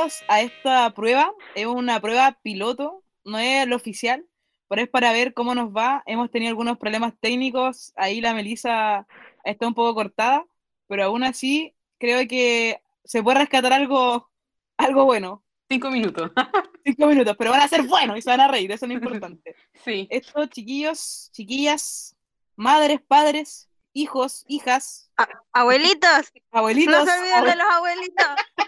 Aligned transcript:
bienvenidos 0.00 0.24
a 0.28 0.40
esta 0.40 0.94
prueba. 0.94 1.32
Es 1.54 1.66
una 1.66 2.00
prueba 2.00 2.38
piloto, 2.42 3.02
no 3.24 3.38
es 3.38 3.66
lo 3.66 3.76
oficial, 3.76 4.24
pero 4.68 4.82
es 4.82 4.88
para 4.88 5.12
ver 5.12 5.34
cómo 5.34 5.54
nos 5.54 5.76
va. 5.76 6.02
Hemos 6.06 6.30
tenido 6.30 6.48
algunos 6.50 6.78
problemas 6.78 7.12
técnicos, 7.20 7.92
ahí 7.96 8.20
la 8.20 8.32
Melissa 8.32 9.06
está 9.44 9.66
un 9.66 9.74
poco 9.74 9.94
cortada, 9.94 10.46
pero 10.86 11.04
aún 11.04 11.22
así 11.22 11.74
creo 11.98 12.26
que 12.26 12.80
se 13.04 13.22
puede 13.22 13.40
rescatar 13.40 13.72
algo, 13.72 14.30
algo 14.78 15.04
bueno. 15.04 15.42
Cinco 15.68 15.90
minutos. 15.90 16.30
Cinco 16.84 17.06
minutos, 17.06 17.36
pero 17.38 17.50
van 17.50 17.60
a 17.60 17.68
ser 17.68 17.82
buenos 17.82 18.16
y 18.16 18.22
se 18.22 18.30
van 18.30 18.40
a 18.40 18.48
reír, 18.48 18.72
eso 18.72 18.86
es 18.86 18.88
lo 18.88 18.94
importante. 18.94 19.54
Sí. 19.84 20.06
Estos 20.10 20.50
chiquillos, 20.50 21.30
chiquillas, 21.32 22.14
madres, 22.56 23.00
padres, 23.06 23.68
hijos, 23.92 24.44
hijas, 24.46 25.10
Abuelitos, 25.52 26.32
abuelitos, 26.52 26.94
no 26.94 27.04
se 27.04 27.18
olviden 27.18 27.44
de 27.44 27.56
los 27.56 27.66
abuelitos. 27.70 28.26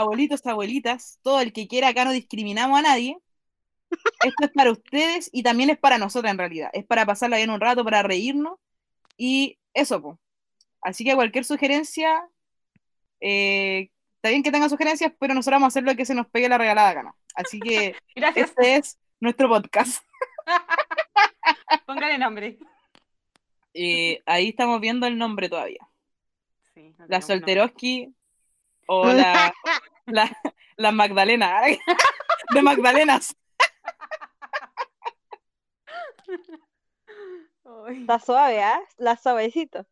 abuelitos, 0.00 0.44
abuelitas, 0.46 1.18
todo 1.22 1.40
el 1.40 1.52
que 1.52 1.68
quiera, 1.68 1.88
acá 1.88 2.04
no 2.04 2.12
discriminamos 2.12 2.78
a 2.78 2.82
nadie. 2.82 3.18
Esto 4.24 4.44
es 4.44 4.50
para 4.52 4.70
ustedes 4.70 5.30
y 5.32 5.42
también 5.42 5.70
es 5.70 5.78
para 5.78 5.98
nosotros 5.98 6.30
en 6.30 6.38
realidad. 6.38 6.70
Es 6.72 6.84
para 6.84 7.06
pasarla 7.06 7.36
bien 7.36 7.50
un 7.50 7.60
rato, 7.60 7.84
para 7.84 8.02
reírnos 8.02 8.58
y 9.16 9.58
eso, 9.74 10.00
pues. 10.00 10.18
Así 10.82 11.04
que 11.04 11.14
cualquier 11.14 11.44
sugerencia, 11.44 12.22
eh, 13.20 13.90
está 14.16 14.30
bien 14.30 14.42
que 14.42 14.50
tengan 14.50 14.70
sugerencias, 14.70 15.12
pero 15.18 15.34
nosotros 15.34 15.56
vamos 15.56 15.66
a 15.66 15.68
hacer 15.68 15.82
lo 15.82 15.94
que 15.94 16.06
se 16.06 16.14
nos 16.14 16.26
pegue 16.28 16.48
la 16.48 16.58
regalada 16.58 16.92
gana. 16.94 17.14
Así 17.34 17.60
que 17.60 17.94
Gracias. 18.14 18.50
este 18.50 18.76
es 18.76 18.98
nuestro 19.20 19.48
podcast. 19.48 20.04
Póngale 21.86 22.18
nombre. 22.18 22.58
Eh, 23.74 24.20
ahí 24.26 24.48
estamos 24.48 24.80
viendo 24.80 25.06
el 25.06 25.18
nombre 25.18 25.48
todavía. 25.48 25.86
Sí, 26.74 26.94
no 26.98 27.06
La 27.08 27.20
Solteroski 27.20 28.14
o 28.86 29.06
la, 29.06 29.52
la, 30.06 30.30
la 30.76 30.92
Magdalena. 30.92 31.62
De 32.54 32.62
Magdalenas. 32.62 33.36
Está 37.88 38.18
suave, 38.18 38.62
¿ah? 38.62 38.80
La 38.98 39.16
suavecito. 39.16 39.86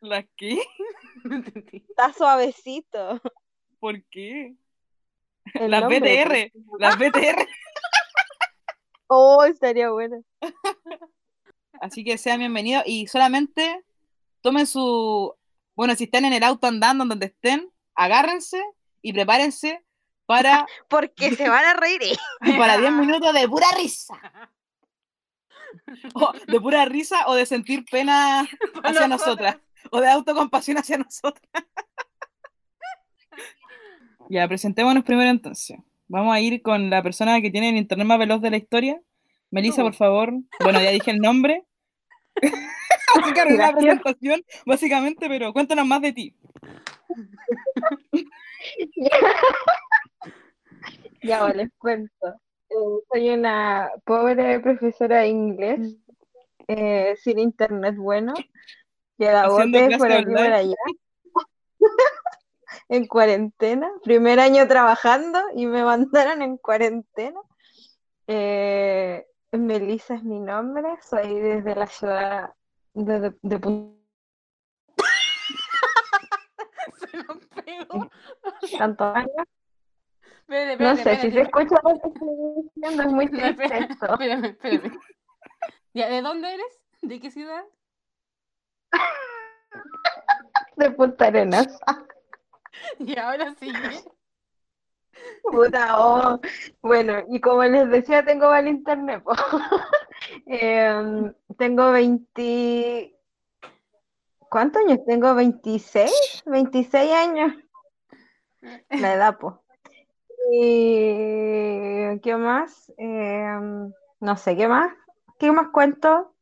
¿La 0.00 0.22
qué? 0.36 0.62
no 1.24 1.36
entendí. 1.36 1.84
Está 1.88 2.12
suavecito. 2.12 3.20
¿Por 3.78 4.02
qué? 4.04 4.54
El 5.54 5.70
Las 5.70 5.80
nombre, 5.82 6.00
BTR. 6.00 6.52
Las 6.78 6.98
BTR. 6.98 7.48
Oh, 9.08 9.44
estaría 9.44 9.90
bueno. 9.90 10.22
Así 11.80 12.04
que 12.04 12.16
sean 12.16 12.38
bienvenidos 12.38 12.84
y 12.86 13.06
solamente 13.06 13.84
tomen 14.40 14.66
su. 14.66 15.34
Bueno, 15.74 15.94
si 15.96 16.04
están 16.04 16.24
en 16.24 16.32
el 16.32 16.42
auto 16.42 16.66
andando, 16.66 17.04
donde 17.04 17.26
estén, 17.26 17.70
agárrense 17.94 18.62
y 19.02 19.12
prepárense 19.12 19.84
para, 20.26 20.66
Porque 20.88 21.34
se 21.34 21.48
van 21.48 21.64
a 21.64 21.74
reír. 21.74 22.00
para 22.58 22.78
10 22.78 22.92
minutos 22.92 23.34
de 23.34 23.48
pura 23.48 23.66
risa. 23.76 24.14
O 26.14 26.32
de 26.46 26.60
pura 26.60 26.84
risa 26.84 27.26
o 27.26 27.34
de 27.34 27.46
sentir 27.46 27.84
pena 27.90 28.46
hacia 28.82 29.08
nosotras. 29.08 29.56
O 29.90 30.00
de 30.00 30.08
autocompasión 30.08 30.78
hacia 30.78 30.98
nosotras. 30.98 31.64
Ya, 34.28 34.46
presentémonos 34.46 35.02
primero 35.04 35.30
entonces. 35.30 35.78
Vamos 36.08 36.34
a 36.34 36.40
ir 36.40 36.62
con 36.62 36.88
la 36.90 37.02
persona 37.02 37.40
que 37.40 37.50
tiene 37.50 37.70
el 37.70 37.76
internet 37.76 38.06
más 38.06 38.18
veloz 38.18 38.40
de 38.40 38.50
la 38.50 38.56
historia. 38.58 39.00
Melissa, 39.50 39.82
por 39.82 39.94
favor. 39.94 40.32
Bueno, 40.60 40.80
ya 40.80 40.90
dije 40.90 41.10
el 41.10 41.18
nombre. 41.18 41.64
La 43.58 43.72
presentación, 43.72 44.42
básicamente, 44.64 45.28
pero 45.28 45.52
cuéntanos 45.52 45.86
más 45.86 46.00
de 46.00 46.12
ti. 46.12 46.34
Ya 51.22 51.48
les 51.50 51.70
cuento. 51.78 52.26
Eh, 52.68 52.74
soy 53.12 53.30
una 53.30 53.90
pobre 54.04 54.58
profesora 54.60 55.20
de 55.20 55.28
inglés 55.28 55.96
eh, 56.66 57.14
sin 57.16 57.38
internet 57.38 57.96
bueno, 57.96 58.34
que 59.18 59.30
bote 59.48 59.70
clase 59.70 59.98
por 59.98 60.12
aquí 60.12 60.24
por 60.24 60.38
allá. 60.38 60.76
En 62.88 63.06
cuarentena, 63.06 63.90
primer 64.02 64.40
año 64.40 64.66
trabajando 64.66 65.38
y 65.54 65.66
me 65.66 65.82
mandaron 65.82 66.42
en 66.42 66.58
cuarentena. 66.58 67.40
Eh, 68.26 69.24
Melissa 69.52 70.16
es 70.16 70.24
mi 70.24 70.40
nombre, 70.40 70.88
soy 71.02 71.38
desde 71.38 71.74
la 71.74 71.86
ciudad 71.86 72.52
de, 72.92 73.20
de, 73.20 73.34
de 73.40 73.58
Punta 73.58 74.01
Pegó. 77.64 78.10
tantos 78.78 79.16
años. 79.16 79.46
Espérate, 80.40 80.82
No 80.82 80.90
espérate, 80.90 81.20
sé 81.22 81.28
si 81.28 81.32
se 81.32 81.40
escucha 81.42 81.76
lo 81.82 82.00
que 82.00 82.08
estoy 82.08 82.70
diciendo, 82.74 83.02
es 83.02 83.12
muy 83.12 83.28
triste 83.28 83.64
esto. 83.64 84.12
espérame, 84.12 84.44
espérame. 84.46 84.98
Ya, 85.94 86.08
¿de 86.08 86.22
dónde 86.22 86.54
eres? 86.54 86.80
¿De 87.02 87.20
qué 87.20 87.30
ciudad? 87.30 87.64
De 90.76 90.90
Punta 90.90 91.26
Arenas. 91.26 91.78
Y 92.98 93.16
ahora 93.18 93.54
sigue. 93.54 94.02
Puta, 95.42 96.00
oh. 96.00 96.40
Bueno, 96.80 97.22
y 97.28 97.40
como 97.40 97.62
les 97.64 97.88
decía, 97.90 98.24
tengo 98.24 98.48
mal 98.50 98.66
internet. 98.66 99.22
Em, 100.46 101.32
tengo 101.58 101.92
20... 101.92 103.14
¿Cuántos 104.52 104.82
años? 104.82 104.98
Tengo 105.06 105.34
26, 105.34 106.42
26 106.44 107.10
años. 107.10 107.54
La 108.90 109.14
edad, 109.14 109.38
pues. 109.38 109.54
Y 110.52 112.20
¿qué 112.20 112.36
más? 112.36 112.92
Em, 112.98 113.90
no 114.20 114.36
sé, 114.36 114.54
¿qué 114.54 114.68
más? 114.68 114.92
¿Qué 115.38 115.50
más 115.50 115.68
cuento? 115.72 116.34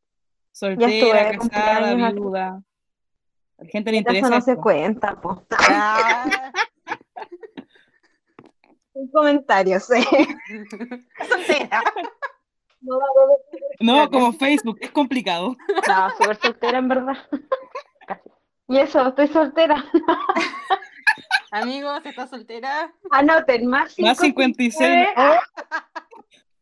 Soltera, 0.51 0.91
estuve 0.91 1.23
de 1.23 1.37
casada, 1.37 2.11
viuda. 2.11 2.47
A 3.57 3.63
la 3.63 3.69
gente 3.69 3.91
le 3.91 3.99
Eso 3.99 4.09
interesa 4.09 4.29
no 4.29 4.41
se 4.41 4.57
cuenta, 4.57 5.15
pues. 5.21 5.37
Ah, 5.69 6.51
Un 8.91 9.07
comentario, 9.07 9.79
sí. 9.79 10.03
soltera. 11.29 11.81
No 12.81 12.99
No, 13.79 14.09
como 14.11 14.33
Facebook, 14.33 14.79
es 14.81 14.91
complicado. 14.91 15.55
No, 15.87 16.09
súper 16.17 16.35
soltera 16.35 16.79
en 16.79 16.89
verdad. 16.89 17.17
Y 18.71 18.77
eso, 18.77 19.05
estoy 19.05 19.27
soltera. 19.27 19.83
Amigos, 21.51 22.01
¿estás 22.05 22.29
soltera? 22.29 22.93
Anoten, 23.11 23.67
más 23.67 23.99
Más 23.99 24.17
56. 24.17 24.77
59, 24.79 25.13
Oh. 25.17 25.39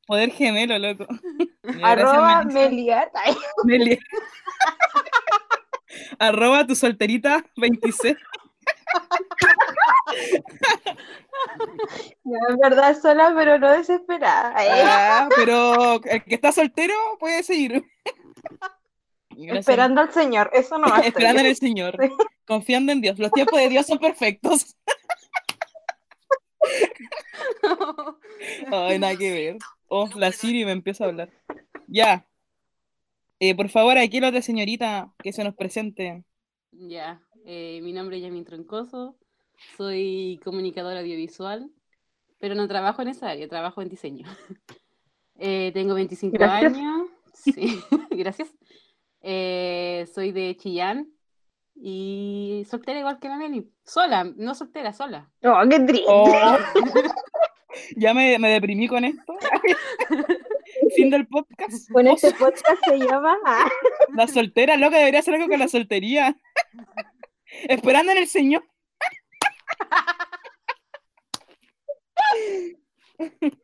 Poder 0.08 0.32
gemelo, 0.32 0.80
loco. 0.80 1.06
Arroba. 1.84 2.44
Meliat. 2.46 3.12
Ay, 3.14 3.38
Meli. 3.64 4.00
Arroba 6.20 6.66
tu 6.66 6.74
solterita 6.76 7.46
26. 7.58 8.18
no, 12.24 12.50
en 12.50 12.58
verdad 12.58 13.00
sola, 13.00 13.32
pero 13.36 13.60
no 13.60 13.70
desesperada. 13.70 14.56
Ah, 14.58 15.30
pero 15.36 16.02
el 16.06 16.24
que 16.24 16.34
está 16.34 16.52
soltero 16.52 16.96
puede 17.20 17.44
seguir. 17.44 17.86
Gracias. 19.46 19.68
esperando 19.68 20.02
al 20.02 20.12
Señor, 20.12 20.50
eso 20.54 20.78
no 20.78 20.90
va 20.90 21.00
Esperando 21.00 21.42
en 21.42 21.48
el 21.48 21.56
Señor. 21.56 21.98
Sí. 22.00 22.10
Confiando 22.46 22.92
en 22.92 23.02
Dios. 23.02 23.20
Los 23.20 23.32
tiempos 23.32 23.60
de 23.60 23.70
Dios 23.70 23.86
son 23.86 24.00
perfectos. 24.00 24.76
Ay, 28.72 29.00
nada 29.00 29.16
que 29.16 29.32
ver. 29.32 29.58
Oh, 29.88 30.10
la 30.16 30.32
Siri 30.32 30.66
me 30.66 30.72
empieza 30.72 31.06
a 31.06 31.08
hablar. 31.08 31.30
Ya. 31.88 32.26
Eh, 33.40 33.56
por 33.56 33.70
favor, 33.70 33.98
aquí 33.98 34.20
la 34.20 34.30
otra 34.30 34.42
señorita 34.42 35.14
que 35.24 35.32
se 35.32 35.44
nos 35.44 35.56
presente. 35.56 36.24
Ya, 36.72 37.22
eh, 37.46 37.80
mi 37.82 37.94
nombre 37.94 38.18
es 38.18 38.24
Yamin 38.24 38.46
Troncoso, 38.46 39.18
soy 39.78 40.40
comunicadora 40.44 41.00
audiovisual, 41.00 41.72
pero 42.40 42.56
no 42.56 42.68
trabajo 42.68 43.02
en 43.02 43.08
esa 43.08 43.30
área, 43.30 43.48
trabajo 43.48 43.82
en 43.82 43.90
diseño. 43.90 44.28
Eh, 45.42 45.72
tengo 45.74 45.94
25 45.94 46.34
Gracias. 46.38 46.74
años, 46.74 47.08
sí, 47.34 47.80
gracias. 48.10 48.50
Eh, 49.22 50.08
soy 50.14 50.32
de 50.32 50.56
Chillán 50.56 51.08
y 51.76 52.66
soltera 52.70 53.00
igual 53.00 53.20
que 53.20 53.28
la 53.30 53.38
Meli, 53.38 53.70
sola, 53.84 54.24
no 54.24 54.56
soltera, 54.56 54.94
sola. 54.94 55.30
Oh, 55.44 55.60
qué 55.70 55.80
triste. 55.80 56.06
Oh. 56.08 56.58
ya 57.96 58.14
me, 58.14 58.38
me 58.40 58.50
deprimí 58.50 58.88
con 58.88 59.06
esto. 59.06 59.38
fin 60.96 61.10
del 61.10 61.28
podcast. 61.28 61.90
Bueno, 61.92 62.12
Oh, 62.12 62.16
este 62.16 62.32
podcast 62.34 62.66
se 62.86 62.98
llama 62.98 63.38
ah, 63.46 63.70
La 64.14 64.28
soltera, 64.28 64.78
loca, 64.78 64.98
debería 64.98 65.20
hacer 65.22 65.36
algo 65.36 65.48
con 65.48 65.60
la 65.60 65.68
soltería. 65.68 66.36
Esperando 67.68 68.12
en 68.12 68.18
el 68.20 68.28
Señor. 68.28 68.64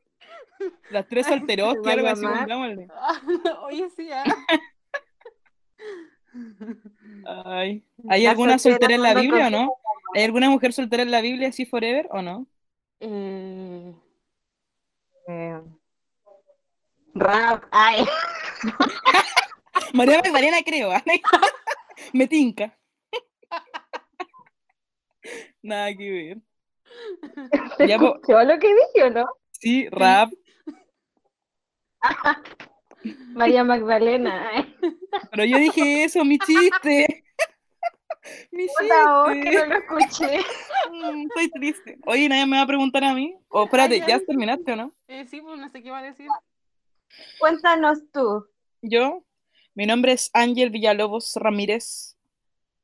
Las 0.89 1.07
tres 1.07 1.27
solteros, 1.27 1.75
algo 1.85 2.07
así. 2.07 2.25
Oye, 3.63 3.87
sí, 3.95 4.09
ah. 4.11 4.23
Ay. 7.25 7.83
¿Hay 8.09 8.25
alguna 8.25 8.57
soltera 8.59 8.95
en 8.95 9.01
la 9.03 9.13
Biblia 9.13 9.47
o 9.47 9.49
no? 9.49 9.73
¿Hay 10.13 10.23
alguna 10.23 10.49
mujer 10.49 10.73
soltera 10.73 11.03
en 11.03 11.11
la 11.11 11.21
Biblia 11.21 11.49
así 11.49 11.65
forever 11.65 12.07
o 12.11 12.21
no? 12.21 12.47
Eh, 12.99 13.93
Eh, 15.27 15.61
rap. 17.15 17.63
Ay. 17.71 18.05
María 19.93 20.21
Magdalena 20.23 20.57
creo. 20.63 20.91
¿ah? 20.91 21.03
Me 22.13 22.27
tinca. 22.27 22.77
Nada 25.61 25.93
que 25.95 26.11
ver. 26.11 26.37
¿Se 27.77 27.87
Ya, 27.87 27.97
po- 27.97 28.15
escuchó 28.15 28.43
lo 28.43 28.59
que 28.59 28.67
dije 28.67 29.03
o 29.05 29.09
no? 29.09 29.25
Sí, 29.51 29.87
rap. 29.89 30.29
María 33.33 33.63
Magdalena. 33.63 34.51
Pero 35.31 35.45
yo 35.45 35.57
dije 35.59 36.03
eso, 36.03 36.23
mi 36.25 36.37
chiste. 36.39 37.23
Mi 38.51 38.65
Puta, 38.67 39.21
oh, 39.23 39.27
que 39.27 39.41
chiste. 39.43 39.57
no 39.59 39.65
lo 39.65 39.75
escuché. 39.79 40.39
Mm, 40.91 41.27
Estoy 41.27 41.49
triste. 41.51 41.97
Oye, 42.07 42.27
nadie 42.29 42.45
me 42.47 42.57
va 42.57 42.63
a 42.63 42.67
preguntar 42.67 43.03
a 43.03 43.13
mí. 43.13 43.35
O 43.49 43.65
espérate, 43.65 43.95
Ay, 43.95 44.03
¿ya 44.07 44.19
terminaste 44.19 44.71
o 44.73 44.75
no? 44.75 44.91
eh, 45.07 45.25
sí, 45.29 45.41
pues 45.41 45.59
no 45.59 45.69
sé 45.69 45.83
qué 45.83 45.91
va 45.91 45.99
a 45.99 46.03
decir. 46.03 46.27
Cuéntanos 47.39 47.99
tú. 48.11 48.45
Yo, 48.81 49.23
mi 49.75 49.85
nombre 49.85 50.13
es 50.13 50.29
Ángel 50.33 50.69
Villalobos 50.69 51.33
Ramírez. 51.35 52.17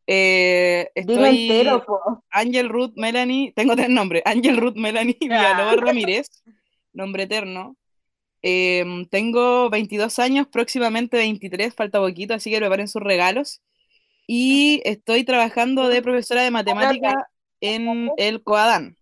Eh, 0.07 0.89
Dilo 0.95 1.25
estoy 1.25 1.49
entero, 1.49 1.85
po. 1.85 2.23
Ángel 2.29 2.69
Ruth 2.69 2.93
Melanie, 2.95 3.53
tengo 3.55 3.75
tres 3.75 3.89
nombres, 3.89 4.23
Ángel 4.25 4.57
Ruth 4.57 4.75
Melanie 4.75 5.17
Villalobos 5.19 5.77
Ramírez, 5.77 6.27
nombre 6.93 7.23
eterno. 7.23 7.75
Em, 8.43 9.05
tengo 9.05 9.69
22 9.69 10.17
años, 10.19 10.47
próximamente 10.47 11.17
23, 11.17 11.73
falta 11.73 11.99
poquito, 11.99 12.33
así 12.33 12.49
que 12.49 12.57
preparen 12.57 12.87
sus 12.87 13.01
regalos. 13.01 13.61
Y 14.27 14.81
estoy 14.85 15.23
trabajando 15.23 15.87
de 15.87 16.01
profesora 16.01 16.41
de 16.43 16.51
matemática 16.51 17.29
en 17.59 18.09
el 18.17 18.43
COADAN. 18.43 18.97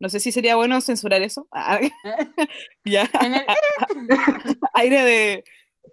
No 0.00 0.08
sé 0.08 0.18
si 0.18 0.32
sería 0.32 0.56
bueno 0.56 0.80
censurar 0.80 1.22
eso. 1.22 1.46
Ya, 2.84 3.08
aire 4.74 5.04
de, 5.04 5.44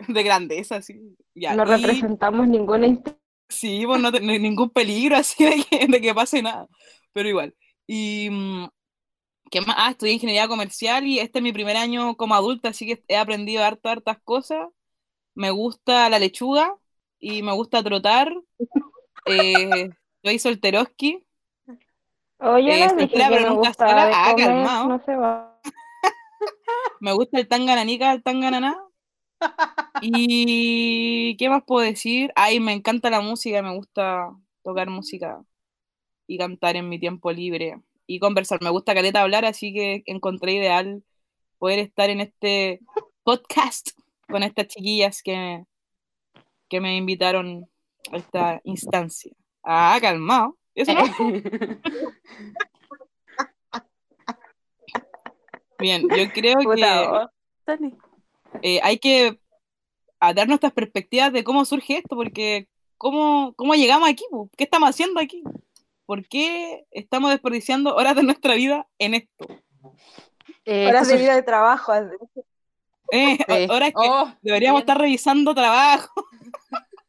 de 0.08 0.24
grandeza, 0.24 0.82
sí. 0.82 1.16
Ya, 1.36 1.56
No 1.56 1.64
y- 1.64 1.78
representamos 1.78 2.48
ninguna 2.48 2.88
institución. 2.88 3.22
Sí, 3.50 3.84
pues 3.86 4.02
no, 4.02 4.12
ningún 4.12 4.70
peligro 4.72 5.16
así 5.16 5.46
de 5.46 5.64
que, 5.64 5.88
de 5.88 6.02
que 6.02 6.14
pase 6.14 6.42
nada, 6.42 6.68
pero 7.14 7.30
igual. 7.30 7.56
Y, 7.88 8.30
mm, 8.30 8.68
¿qué 9.52 9.62
más? 9.62 9.76
Ah, 9.80 9.92
estudié 9.92 10.14
ingeniería 10.14 10.48
comercial 10.48 11.06
y 11.06 11.20
este 11.20 11.40
es 11.40 11.44
mi 11.44 11.52
primer 11.54 11.78
año 11.78 12.16
como 12.18 12.36
adulta, 12.36 12.70
así 12.70 12.86
que 12.88 13.04
he 13.08 13.18
aprendido 13.18 13.64
harto, 13.64 13.90
hartas 13.90 14.18
cosas. 14.24 14.68
Me 15.36 15.52
gusta 15.52 16.10
la 16.10 16.20
lechuga 16.20 16.76
y 17.20 17.44
me 17.44 17.54
gusta 17.54 17.84
trotar. 17.84 18.34
Eh, 19.30 19.90
soy 20.24 20.40
solteroski. 20.40 21.26
Oye, 22.40 22.86
Eh, 22.86 22.90
soltera, 22.90 23.30
pero 23.30 23.50
nunca 23.56 23.74
sola. 23.74 24.10
Ah, 24.14 24.32
comer, 24.32 24.48
calmado. 24.48 24.88
no 24.88 25.04
se 25.04 25.16
va. 25.16 25.60
Me 27.02 27.12
gusta 27.14 27.40
el 27.40 27.48
tangananica, 27.48 28.12
el 28.14 28.24
tangananá. 28.24 28.78
¿Y 30.02 31.36
qué 31.38 31.50
más 31.50 31.64
puedo 31.64 31.86
decir? 31.86 32.32
Ay, 32.36 32.60
me 32.60 32.74
encanta 32.74 33.10
la 33.10 33.22
música, 33.22 33.62
me 33.62 33.76
gusta 33.76 34.32
tocar 34.64 34.90
música 34.90 35.44
y 36.28 36.38
cantar 36.38 36.76
en 36.76 36.90
mi 36.90 37.00
tiempo 37.00 37.32
libre 37.32 37.82
y 38.08 38.20
conversar. 38.20 38.62
Me 38.62 38.70
gusta 38.70 38.96
caleta 38.96 39.22
hablar, 39.22 39.46
así 39.46 39.74
que 39.74 40.02
encontré 40.06 40.54
ideal 40.54 41.04
poder 41.60 41.80
estar 41.80 42.10
en 42.10 42.22
este 42.22 42.80
podcast 43.24 43.90
con 44.28 44.42
estas 44.44 44.68
chiquillas 44.68 45.22
que, 45.22 45.64
que 46.70 46.82
me 46.82 46.96
invitaron 46.96 47.70
a 48.12 48.18
esta 48.18 48.62
instancia. 48.64 49.32
Ah, 49.64 49.98
calmado. 50.02 50.58
Eso 50.74 50.94
no. 50.94 51.04
Bien, 55.80 56.08
yo 56.10 56.32
creo 56.34 56.58
que 56.60 57.28
eh, 58.62 58.80
hay 58.82 58.98
que 58.98 59.40
dar 60.20 60.48
nuestras 60.48 60.74
perspectivas 60.74 61.32
de 61.34 61.44
cómo 61.44 61.66
surge 61.66 61.98
esto, 61.98 62.16
porque 62.16 62.68
cómo, 62.98 63.54
cómo 63.56 63.76
llegamos 63.76 64.10
aquí? 64.10 64.24
¿qué 64.56 64.64
estamos 64.64 64.90
haciendo 64.90 65.20
aquí? 65.20 65.44
¿Por 66.08 66.28
qué 66.28 66.86
estamos 66.90 67.30
desperdiciando 67.32 67.94
horas 67.96 68.16
de 68.16 68.24
nuestra 68.24 68.56
vida 68.56 68.88
en 68.98 69.14
esto? 69.14 69.46
Eh, 70.66 70.88
Horas 70.88 71.08
de 71.10 71.18
vida 71.18 71.36
de 71.36 71.44
trabajo. 71.44 71.94
Eh, 71.94 73.38
Sí. 73.48 73.68
Horas 73.70 73.90
que 73.90 73.96
Oh, 74.10 74.34
deberíamos 74.42 74.80
bien. 74.80 74.84
estar 74.84 74.98
revisando 75.00 75.54
trabajo. 75.54 76.14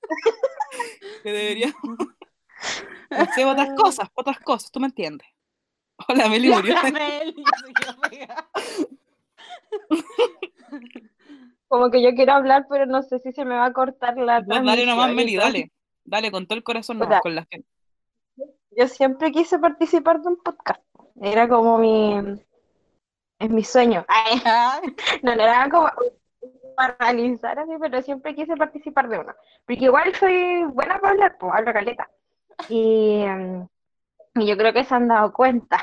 que 1.23 1.33
deberíamos 1.33 1.77
hacer 3.11 3.47
otras 3.47 3.71
cosas, 3.77 4.09
otras 4.15 4.39
cosas, 4.41 4.71
tú 4.73 4.81
me 4.81 4.87
entiendes. 4.89 5.29
Hola, 6.09 6.29
Meli 6.29 6.51
murió. 6.51 6.75
Como 11.69 11.91
que 11.91 12.03
yo 12.03 12.15
quiero 12.15 12.33
hablar, 12.33 12.67
pero 12.69 12.87
no 12.87 13.03
sé 13.03 13.19
si 13.21 13.33
se 13.33 13.45
me 13.45 13.55
va 13.57 13.67
a 13.67 13.73
cortar 13.73 14.17
la 14.17 14.43
Pues 14.45 14.65
dale 14.65 14.87
nomás, 14.87 15.13
Meli, 15.13 15.37
dale. 15.37 15.71
Dale, 16.05 16.31
con 16.31 16.47
todo 16.47 16.57
el 16.57 16.65
corazón 16.65 16.99
nomás, 16.99 17.21
con 17.21 17.35
la 17.35 17.47
gente. 17.51 17.69
Yo 18.79 18.87
siempre 18.87 19.33
quise 19.33 19.59
participar 19.59 20.21
de 20.23 20.29
un 20.29 20.37
podcast. 20.37 20.81
Era 21.21 21.49
como 21.49 21.79
mi... 21.79 22.41
Es 23.41 23.51
mi 23.51 23.65
sueño. 23.65 24.05
Ay, 24.07 24.41
no, 25.25 25.35
no 25.35 25.43
era 25.43 25.69
como 25.69 25.91
para 26.77 26.97
realizar 27.01 27.59
así, 27.59 27.73
pero 27.81 28.01
siempre 28.03 28.37
quise 28.37 28.57
participar 28.57 29.09
de 29.09 29.19
uno. 29.19 29.35
Porque 29.67 29.87
igual 29.87 30.15
soy 30.15 30.63
buena 30.67 31.01
para 31.01 31.11
hablar, 31.11 31.37
pues 31.41 31.53
hablo 31.57 31.73
caleta. 31.73 32.09
Y, 32.69 33.25
y 34.37 34.47
yo 34.47 34.57
creo 34.57 34.73
que 34.73 34.85
se 34.85 34.95
han 34.95 35.09
dado 35.09 35.33
cuenta. 35.33 35.81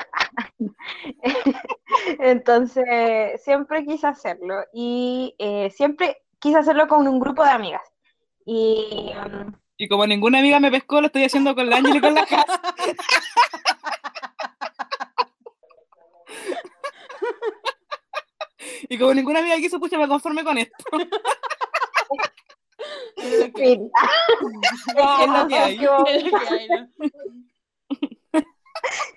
Entonces, 2.18 3.42
siempre 3.42 3.84
quise 3.84 4.06
hacerlo. 4.06 4.64
Y 4.72 5.34
eh, 5.38 5.68
siempre 5.68 6.22
quise 6.38 6.56
hacerlo 6.56 6.88
con 6.88 7.06
un 7.06 7.20
grupo 7.20 7.44
de 7.44 7.50
amigas. 7.50 7.86
Y 8.46 9.12
em, 9.14 9.52
Y 9.78 9.88
como 9.88 10.06
ninguna 10.06 10.38
amiga 10.38 10.60
me 10.60 10.70
pescó, 10.70 11.00
lo 11.00 11.06
estoy 11.08 11.24
haciendo 11.24 11.54
con 11.54 11.68
la 11.68 11.76
Ángel 11.76 11.96
y 11.96 12.00
con 12.00 12.14
la 12.14 12.24
casa. 12.26 12.60
Y 18.88 18.98
como 18.98 19.14
ninguna 19.14 19.40
amiga 19.40 19.56
quiso, 19.56 19.78
pucha, 19.78 19.98
me 19.98 20.08
conforme 20.08 20.44
con 20.44 20.58
esto. 20.58 20.74
es 23.16 23.40
lo 23.40 23.52
que- 23.52 23.78
mira, 23.78 23.90
Es 25.20 25.28
lo 25.28 25.48
que 25.48 25.54
hay. 25.56 25.74
es 25.74 25.82
lo 25.82 26.04
que 26.04 26.10
hay, 26.54 26.68
¿no? 26.68 26.88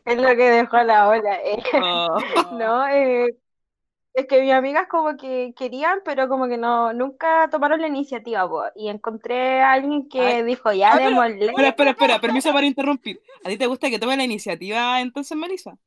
es 0.05 0.17
lo 0.17 0.29
que 0.29 0.49
dejó 0.51 0.77
la 0.83 1.07
ola. 1.09 1.35
eh. 1.43 1.61
Oh. 1.81 2.17
No, 2.53 2.87
eh, 2.87 3.35
es 4.13 4.25
que 4.27 4.41
mis 4.41 4.51
amigas 4.51 4.87
como 4.89 5.15
que 5.17 5.53
querían, 5.55 5.99
pero 6.03 6.27
como 6.27 6.47
que 6.47 6.57
no, 6.57 6.91
nunca 6.93 7.47
tomaron 7.49 7.79
la 7.81 7.87
iniciativa, 7.87 8.47
po. 8.49 8.63
Y 8.75 8.89
encontré 8.89 9.61
a 9.61 9.73
alguien 9.73 10.09
que 10.09 10.19
Ay. 10.21 10.43
dijo, 10.43 10.71
ya 10.73 10.89
Ah, 10.91 10.95
pero- 10.97 11.09
démosle. 11.09 11.45
Espera, 11.45 11.67
espera, 11.69 11.91
espera, 11.91 12.19
permiso 12.19 12.51
para 12.51 12.65
interrumpir. 12.65 13.21
¿A 13.45 13.49
ti 13.49 13.57
te 13.57 13.67
gusta 13.67 13.89
que 13.89 13.99
tome 13.99 14.17
la 14.17 14.23
iniciativa 14.23 14.99
entonces, 15.01 15.37
Melissa? 15.37 15.77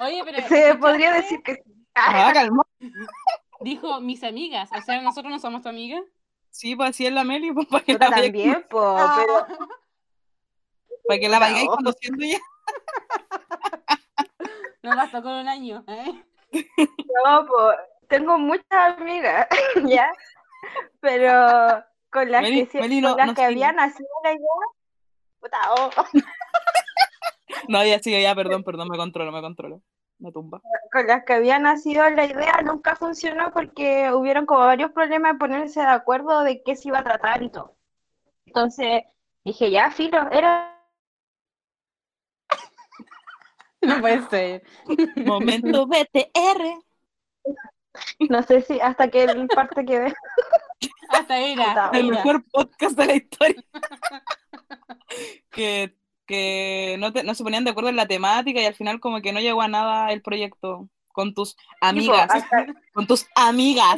Oye, 0.00 0.22
pero 0.24 0.38
Se 0.48 0.74
podría 0.76 1.12
decir 1.12 1.42
que 1.42 1.54
sí. 1.56 1.62
Ah, 1.94 2.30
calma. 2.34 2.64
Dijo 3.60 4.00
mis 4.00 4.24
amigas, 4.24 4.68
o 4.76 4.80
sea, 4.82 5.00
nosotros 5.00 5.30
no 5.32 5.38
somos 5.38 5.62
tu 5.62 5.68
amiga. 5.68 6.00
Sí, 6.50 6.74
pues 6.76 6.90
así 6.90 7.06
es 7.06 7.12
la 7.12 7.24
Meli, 7.24 7.52
pues 7.52 7.66
para 7.68 7.84
que 7.84 7.92
la, 7.94 8.10
también, 8.10 8.64
po, 8.68 8.80
Ah. 8.96 9.16
pero 9.18 9.46
para 11.08 11.20
que 11.20 11.28
la 11.28 11.38
vayáis 11.38 11.64
No. 11.66 11.76
conociendo 11.76 12.24
ya. 12.26 12.38
No 14.84 14.96
bastó 14.96 15.22
con 15.22 15.32
un 15.32 15.48
año, 15.48 15.82
¿eh? 15.88 16.24
no, 17.24 17.46
po, 17.46 17.70
tengo 18.08 18.38
muchas 18.38 18.66
amigas, 18.98 19.48
¿ya? 19.86 20.12
Pero 21.00 21.84
con 22.10 22.30
las 22.30 22.42
Meli- 22.42 22.66
que, 22.68 22.80
Meli, 22.80 23.00
con 23.02 23.10
no- 23.12 23.16
las 23.16 23.26
no 23.28 23.34
que 23.34 23.44
había 23.44 23.72
nacido 23.72 24.08
la 24.22 24.32
idea, 24.32 24.40
puta, 25.40 25.58
oh, 25.78 25.90
No, 27.68 27.84
ya 27.84 27.98
sigue, 27.98 28.20
ya, 28.22 28.34
perdón, 28.34 28.62
perdón, 28.62 28.88
me 28.88 28.96
controlo, 28.96 29.32
me 29.32 29.40
controlo. 29.40 29.80
Me 30.18 30.30
tumba. 30.30 30.60
con 30.92 31.06
las 31.08 31.24
que 31.24 31.32
había 31.32 31.58
nacido 31.58 32.08
la 32.10 32.24
idea 32.24 32.60
nunca 32.62 32.94
funcionó 32.94 33.50
porque 33.52 34.12
hubieron 34.12 34.46
como 34.46 34.60
varios 34.60 34.92
problemas 34.92 35.32
de 35.32 35.38
ponerse 35.38 35.80
de 35.80 35.86
acuerdo 35.88 36.42
de 36.44 36.62
qué 36.62 36.76
se 36.76 36.88
iba 36.88 37.00
a 37.00 37.04
tratar 37.04 37.42
y 37.42 37.50
todo. 37.50 37.74
Entonces 38.46 39.02
dije, 39.44 39.70
ya, 39.72 39.90
filo, 39.90 40.30
era 40.30 40.73
No 43.96 44.00
puede 44.00 44.28
ser. 44.28 44.62
Momento 45.16 45.86
BTR. 45.88 46.82
No 48.28 48.42
sé 48.42 48.62
si 48.62 48.80
hasta 48.80 49.08
qué 49.08 49.26
parte 49.54 49.84
quedé. 49.84 50.12
Hasta 51.10 51.38
era. 51.38 51.90
El 51.92 52.06
era. 52.08 52.16
mejor 52.16 52.44
podcast 52.50 52.96
de 52.96 53.06
la 53.06 53.14
historia. 53.14 53.62
que 55.50 55.94
que 56.26 56.96
no, 56.98 57.12
te- 57.12 57.22
no 57.22 57.34
se 57.34 57.44
ponían 57.44 57.64
de 57.64 57.70
acuerdo 57.70 57.90
en 57.90 57.96
la 57.96 58.06
temática 58.08 58.58
y 58.60 58.64
al 58.64 58.74
final 58.74 58.98
como 58.98 59.20
que 59.20 59.32
no 59.32 59.40
llegó 59.40 59.60
a 59.60 59.68
nada 59.68 60.10
el 60.10 60.22
proyecto 60.22 60.88
con 61.12 61.34
tus 61.34 61.54
amigas, 61.82 62.28
hasta 62.30 62.66
con 62.94 63.06
tus 63.06 63.26
amigas. 63.36 63.96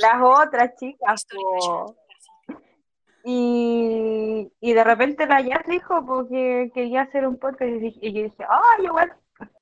las 0.00 0.22
otras 0.22 0.72
chicas, 0.78 1.26
po. 1.34 1.96
Y, 3.28 4.52
y 4.60 4.72
de 4.72 4.84
repente 4.84 5.26
la 5.26 5.40
Jazz 5.40 5.64
dijo 5.66 6.06
porque 6.06 6.70
quería 6.72 7.02
hacer 7.02 7.26
un 7.26 7.38
podcast 7.38 7.72
y, 7.72 7.78
dije- 7.80 7.98
y 8.00 8.12
yo 8.12 8.22
dije, 8.22 8.44
¡ay, 8.48 8.84
igual! 8.84 9.12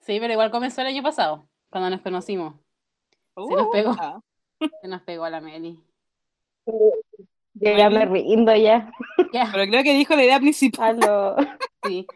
Sí, 0.00 0.18
pero 0.20 0.34
igual 0.34 0.50
comenzó 0.50 0.82
el 0.82 0.88
año 0.88 1.02
pasado, 1.02 1.48
cuando 1.70 1.88
nos 1.88 2.02
conocimos. 2.02 2.54
Se 3.34 3.54
nos 3.54 3.68
pegó. 3.72 3.96
Ah, 3.98 4.20
Se 4.82 4.86
nos 4.88 5.00
pegó 5.02 5.24
a 5.24 5.30
la 5.30 5.40
Meli. 5.40 5.80
Yo 6.66 7.76
ya 7.76 7.88
me 7.88 8.04
rindo 8.04 8.54
ya. 8.54 8.92
Ya, 9.32 9.48
Pero 9.50 9.64
creo 9.70 9.82
que 9.82 9.94
dijo 9.94 10.14
la 10.14 10.24
idea 10.24 10.38
principal. 10.40 10.98
Aló. 11.02 11.36
sí. 11.84 12.06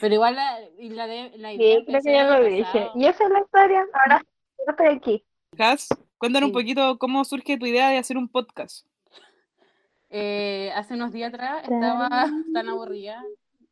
Pero 0.00 0.14
igual 0.14 0.36
la, 0.36 0.58
la, 0.78 1.06
de, 1.06 1.32
la 1.38 1.52
idea 1.54 1.78
Sí, 1.78 1.84
creo 1.86 2.00
que 2.02 2.12
ya 2.12 2.24
lo 2.38 2.44
dije. 2.44 2.88
Y 2.94 3.06
esa 3.06 3.24
es 3.24 3.30
la 3.30 3.40
historia. 3.40 3.86
Ahora 3.94 4.22
yo 4.58 4.64
estoy 4.72 4.86
aquí. 4.88 5.24
Has, 5.58 5.88
cuéntanos 6.18 6.48
un 6.48 6.52
poquito 6.52 6.98
cómo 6.98 7.24
surge 7.24 7.56
tu 7.56 7.64
idea 7.64 7.88
de 7.88 7.96
hacer 7.96 8.18
un 8.18 8.28
podcast. 8.28 8.86
Eh, 10.10 10.72
hace 10.74 10.94
unos 10.94 11.12
días 11.12 11.32
atrás 11.32 11.62
estaba 11.64 12.08
tan 12.54 12.68
aburrida 12.68 13.22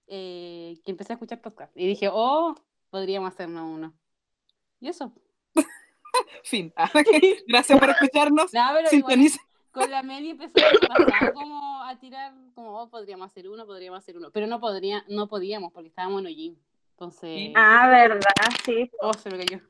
eh, 0.07 0.78
que 0.85 0.90
empecé 0.90 1.12
a 1.12 1.14
escuchar 1.14 1.40
podcast. 1.40 1.76
Y 1.76 1.87
dije, 1.87 2.09
oh, 2.12 2.55
podríamos 2.90 3.33
hacernos 3.33 3.64
uno. 3.64 3.95
Y 4.81 4.88
eso. 4.88 5.12
Fin. 6.45 6.73
Ah, 6.76 6.90
Gracias 7.49 7.78
por 7.78 7.90
escucharnos. 7.90 8.52
No, 8.52 8.62
pero 8.75 8.88
igual 8.97 9.31
con 9.76 9.90
la 9.90 10.02
Meli 10.02 10.31
empezó 10.31 10.55
pasado 10.88 11.35
como 11.35 11.83
a 11.83 11.99
tirar, 11.99 12.33
como, 12.55 12.81
oh, 12.81 12.88
podríamos 12.88 13.26
hacer 13.26 13.47
uno, 13.47 13.66
podríamos 13.66 13.99
hacer 13.99 14.16
uno. 14.16 14.31
Pero 14.31 14.47
no, 14.47 14.59
podría, 14.59 15.05
no 15.09 15.28
podíamos 15.28 15.71
porque 15.71 15.88
estábamos 15.88 16.21
en 16.23 16.28
Ojin. 16.28 16.59
Entonces, 16.93 17.52
Ah, 17.55 17.87
verdad, 17.90 18.23
sí, 18.64 18.90
oh, 19.02 19.12
se 19.12 19.28
me 19.28 19.45
cayó. 19.45 19.61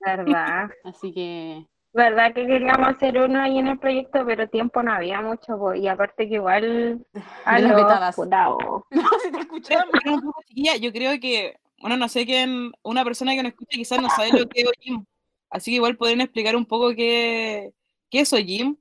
verdad. 0.00 0.68
Así 0.84 1.12
que, 1.12 1.64
Verdad 1.94 2.34
que 2.34 2.44
queríamos 2.44 2.88
hacer 2.88 3.16
uno 3.20 3.40
ahí 3.40 3.56
en 3.56 3.68
el 3.68 3.78
proyecto, 3.78 4.26
pero 4.26 4.48
tiempo 4.48 4.82
no 4.82 4.92
había 4.92 5.20
mucho, 5.20 5.56
po, 5.56 5.74
y 5.74 5.86
aparte 5.86 6.28
que 6.28 6.34
igual 6.34 7.06
a 7.44 7.60
los 7.60 7.70
no, 8.90 9.08
si 9.22 9.30
te 9.30 9.40
escuchamos. 9.40 9.86
Pero 9.92 10.14
un 10.14 10.20
poco, 10.22 10.42
chiquilla, 10.48 10.74
yo 10.74 10.92
creo 10.92 11.20
que, 11.20 11.56
bueno, 11.78 11.96
no 11.96 12.08
sé 12.08 12.26
quién, 12.26 12.72
una 12.82 13.04
persona 13.04 13.36
que 13.36 13.44
nos 13.44 13.52
escucha 13.52 13.76
quizás 13.76 14.02
no 14.02 14.10
sabe 14.10 14.32
lo 14.32 14.48
que 14.48 14.62
es 14.62 14.68
Ojim. 14.68 15.04
Así 15.50 15.70
que 15.70 15.76
igual 15.76 15.96
podrían 15.96 16.22
explicar 16.22 16.56
un 16.56 16.66
poco 16.66 16.96
qué, 16.96 17.72
qué 18.10 18.20
es 18.20 18.32
Ojim. 18.32 18.76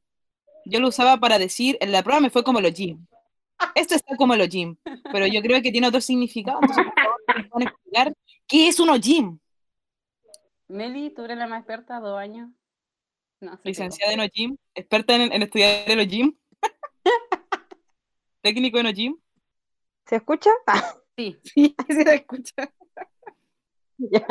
Yo 0.66 0.80
lo 0.80 0.88
usaba 0.88 1.18
para 1.18 1.38
decir, 1.38 1.78
en 1.82 1.92
la 1.92 2.02
prueba 2.02 2.20
me 2.20 2.32
fue 2.32 2.44
como 2.44 2.58
el 2.58 2.66
Ojim. 2.66 3.06
Esto 3.76 3.94
está 3.94 4.16
como 4.16 4.34
el 4.34 4.42
Ojim, 4.42 4.76
pero 5.12 5.28
yo 5.28 5.40
creo 5.44 5.62
que 5.62 5.72
tiene 5.72 5.88
otro 5.88 6.02
significado. 6.02 6.58
Entonces, 6.64 6.86
por 6.86 7.04
favor, 7.04 7.22
¿me 7.36 7.44
pueden 7.44 7.68
explicar 7.68 8.14
qué 8.48 8.68
es 8.70 8.80
un 8.80 8.90
Ojim? 8.90 9.38
Meli, 10.68 11.12
tú 11.12 11.26
eres 11.26 11.38
la 11.38 11.46
más 11.46 11.60
experta, 11.60 12.00
dos 12.00 12.18
años. 12.18 12.50
No. 13.44 13.60
Licenciada 13.64 14.14
en 14.14 14.22
Ojim, 14.22 14.58
experta 14.74 15.16
en, 15.16 15.34
en 15.34 15.42
estudiar 15.42 15.84
el 15.88 16.00
Ojim. 16.00 16.34
Técnico 18.42 18.80
en 18.80 18.86
Ojim. 18.88 19.18
¿Se 20.08 20.16
escucha? 20.16 20.50
Ah, 20.68 20.96
Sí, 21.18 21.38
Sí, 21.44 21.76
sí 21.88 21.94
se 22.04 22.16
escucha. 22.16 22.74
ya. 23.98 24.26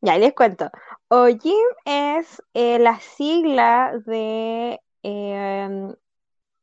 Ya 0.00 0.18
les 0.18 0.32
cuento. 0.34 0.70
OJIM 1.08 1.66
es 1.84 2.42
eh, 2.54 2.78
la 2.78 2.98
sigla 2.98 3.92
de 4.06 4.80
em, 5.02 5.94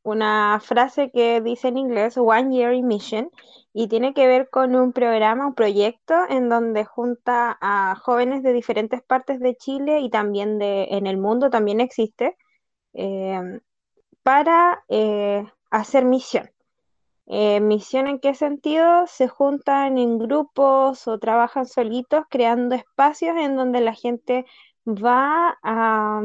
una 0.02 0.60
frase 0.60 1.10
que 1.10 1.40
dice 1.40 1.68
en 1.68 1.78
inglés 1.78 2.16
One 2.16 2.54
Year 2.54 2.82
Mission 2.82 3.30
y 3.72 3.88
tiene 3.88 4.14
que 4.14 4.26
ver 4.26 4.50
con 4.50 4.74
un 4.74 4.92
programa, 4.92 5.46
un 5.46 5.54
proyecto 5.54 6.14
en 6.28 6.48
donde 6.48 6.84
junta 6.84 7.56
a 7.60 7.96
jóvenes 7.96 8.42
de 8.42 8.52
diferentes 8.52 9.02
partes 9.02 9.40
de 9.40 9.56
Chile 9.56 10.00
y 10.00 10.10
también 10.10 10.58
de, 10.58 10.88
en 10.90 11.06
el 11.06 11.18
mundo 11.18 11.50
también 11.50 11.80
existe 11.80 12.36
em, 12.92 13.60
para 14.22 14.84
eh, 14.88 15.46
hacer 15.70 16.04
misión. 16.04 16.50
Eh, 17.26 17.60
misión 17.60 18.08
en 18.08 18.18
qué 18.18 18.34
sentido? 18.34 19.06
Se 19.06 19.28
juntan 19.28 19.96
en 19.98 20.18
grupos 20.18 21.06
o 21.08 21.18
trabajan 21.18 21.66
solitos 21.66 22.24
creando 22.28 22.74
espacios 22.74 23.36
en 23.38 23.56
donde 23.56 23.80
la 23.80 23.94
gente 23.94 24.44
va 24.86 25.58
a, 25.62 26.20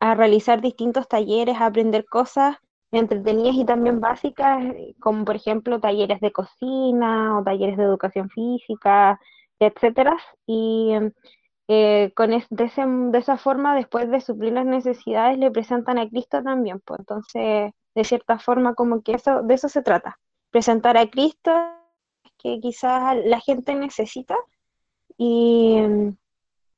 a 0.00 0.14
realizar 0.14 0.60
distintos 0.60 1.08
talleres, 1.08 1.56
a 1.60 1.66
aprender 1.66 2.04
cosas 2.06 2.56
entretenidas 2.92 3.56
y 3.56 3.64
también 3.64 4.00
básicas, 4.00 4.62
como 5.00 5.24
por 5.24 5.36
ejemplo 5.36 5.80
talleres 5.80 6.20
de 6.20 6.32
cocina 6.32 7.38
o 7.38 7.44
talleres 7.44 7.76
de 7.76 7.84
educación 7.84 8.30
física, 8.30 9.20
etcétera. 9.58 10.16
Y 10.46 10.92
eh, 11.68 12.12
con 12.14 12.32
es- 12.32 12.46
de, 12.50 12.64
ese- 12.64 12.84
de 12.86 13.18
esa 13.18 13.36
forma, 13.38 13.74
después 13.76 14.10
de 14.10 14.20
suplir 14.20 14.52
las 14.52 14.66
necesidades, 14.66 15.38
le 15.38 15.50
presentan 15.50 15.98
a 15.98 16.08
Cristo 16.08 16.42
también. 16.42 16.80
Pues 16.84 17.00
entonces, 17.00 17.72
de 17.94 18.04
cierta 18.04 18.38
forma, 18.38 18.74
como 18.74 19.02
que 19.02 19.14
eso, 19.14 19.42
de 19.42 19.54
eso 19.54 19.68
se 19.68 19.82
trata. 19.82 20.18
Presentar 20.50 20.96
a 20.98 21.08
Cristo 21.10 21.50
que 22.38 22.60
quizás 22.60 23.16
la 23.24 23.40
gente 23.40 23.74
necesita. 23.74 24.36
Y, 25.18 25.78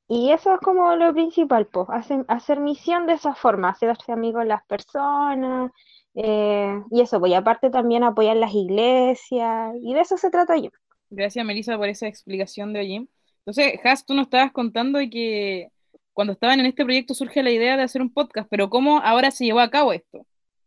y 0.07 0.31
eso 0.31 0.53
es 0.53 0.59
como 0.61 0.95
lo 0.95 1.13
principal, 1.13 1.67
pues, 1.67 1.87
hacer, 1.89 2.25
hacer 2.27 2.59
misión 2.59 3.07
de 3.07 3.13
esa 3.13 3.35
forma, 3.35 3.69
hacerse 3.69 4.11
amigos 4.11 4.43
de 4.43 4.49
las 4.49 4.65
personas. 4.65 5.71
eh, 6.15 6.81
y 6.89 7.01
eso, 7.01 7.19
pues, 7.19 7.31
y 7.31 7.35
aparte 7.35 7.69
también 7.69 8.03
apoyar 8.03 8.37
las 8.37 8.53
iglesias, 8.53 9.75
y 9.81 9.93
de 9.93 10.01
eso 10.01 10.17
se 10.17 10.31
trata 10.31 10.57
yo. 10.57 10.69
Gracias, 11.09 11.45
Melissa, 11.45 11.77
por 11.77 11.87
esa 11.89 12.07
explicación 12.07 12.73
de 12.73 12.81
Ojim. 12.81 13.07
Entonces, 13.45 13.79
Has, 13.85 14.05
tú 14.05 14.13
nos 14.13 14.25
estabas 14.25 14.51
contando 14.51 14.99
de 14.99 15.09
que 15.09 15.69
cuando 16.13 16.33
estaban 16.33 16.59
en 16.59 16.65
este 16.65 16.83
proyecto 16.83 17.13
surge 17.13 17.43
la 17.43 17.51
idea 17.51 17.77
de 17.77 17.83
hacer 17.83 18.01
un 18.01 18.11
podcast, 18.11 18.49
pero 18.49 18.69
¿cómo 18.69 18.99
ahora 18.99 19.31
se 19.31 19.45
llevó 19.45 19.59
a 19.59 19.69
cabo 19.69 19.93
esto? 19.93 20.25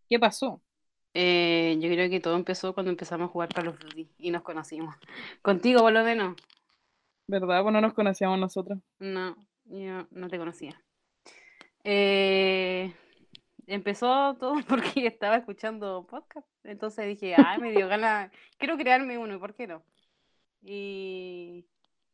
¿Qué 0.08 0.18
pasó? 0.18 0.62
Eh, 1.12 1.76
yo 1.80 1.88
creo 1.90 2.08
que 2.08 2.20
todo 2.20 2.36
empezó 2.36 2.72
cuando 2.72 2.90
empezamos 2.90 3.28
a 3.28 3.32
jugar 3.32 3.48
Call 3.48 3.68
of 3.68 3.78
Duty 3.80 4.08
y 4.18 4.30
nos 4.30 4.42
conocimos. 4.42 4.94
Contigo, 5.42 5.80
por 5.80 5.92
lo 5.92 6.04
menos. 6.04 6.36
¿Verdad? 7.30 7.62
Pues 7.62 7.72
no 7.72 7.80
nos 7.80 7.94
conocíamos 7.94 8.40
nosotros. 8.40 8.80
No, 8.98 9.36
yo 9.66 10.08
no 10.10 10.28
te 10.28 10.36
conocía. 10.36 10.82
Eh, 11.84 12.92
empezó 13.68 14.34
todo 14.34 14.54
porque 14.68 15.06
estaba 15.06 15.36
escuchando 15.36 16.06
podcast. 16.10 16.46
Entonces 16.64 17.06
dije, 17.06 17.36
ah, 17.38 17.56
me 17.60 17.70
dio 17.70 17.86
ganas, 17.86 18.32
quiero 18.58 18.76
crearme 18.76 19.16
uno, 19.16 19.38
¿por 19.38 19.54
qué 19.54 19.68
no? 19.68 19.84
Y, 20.62 21.66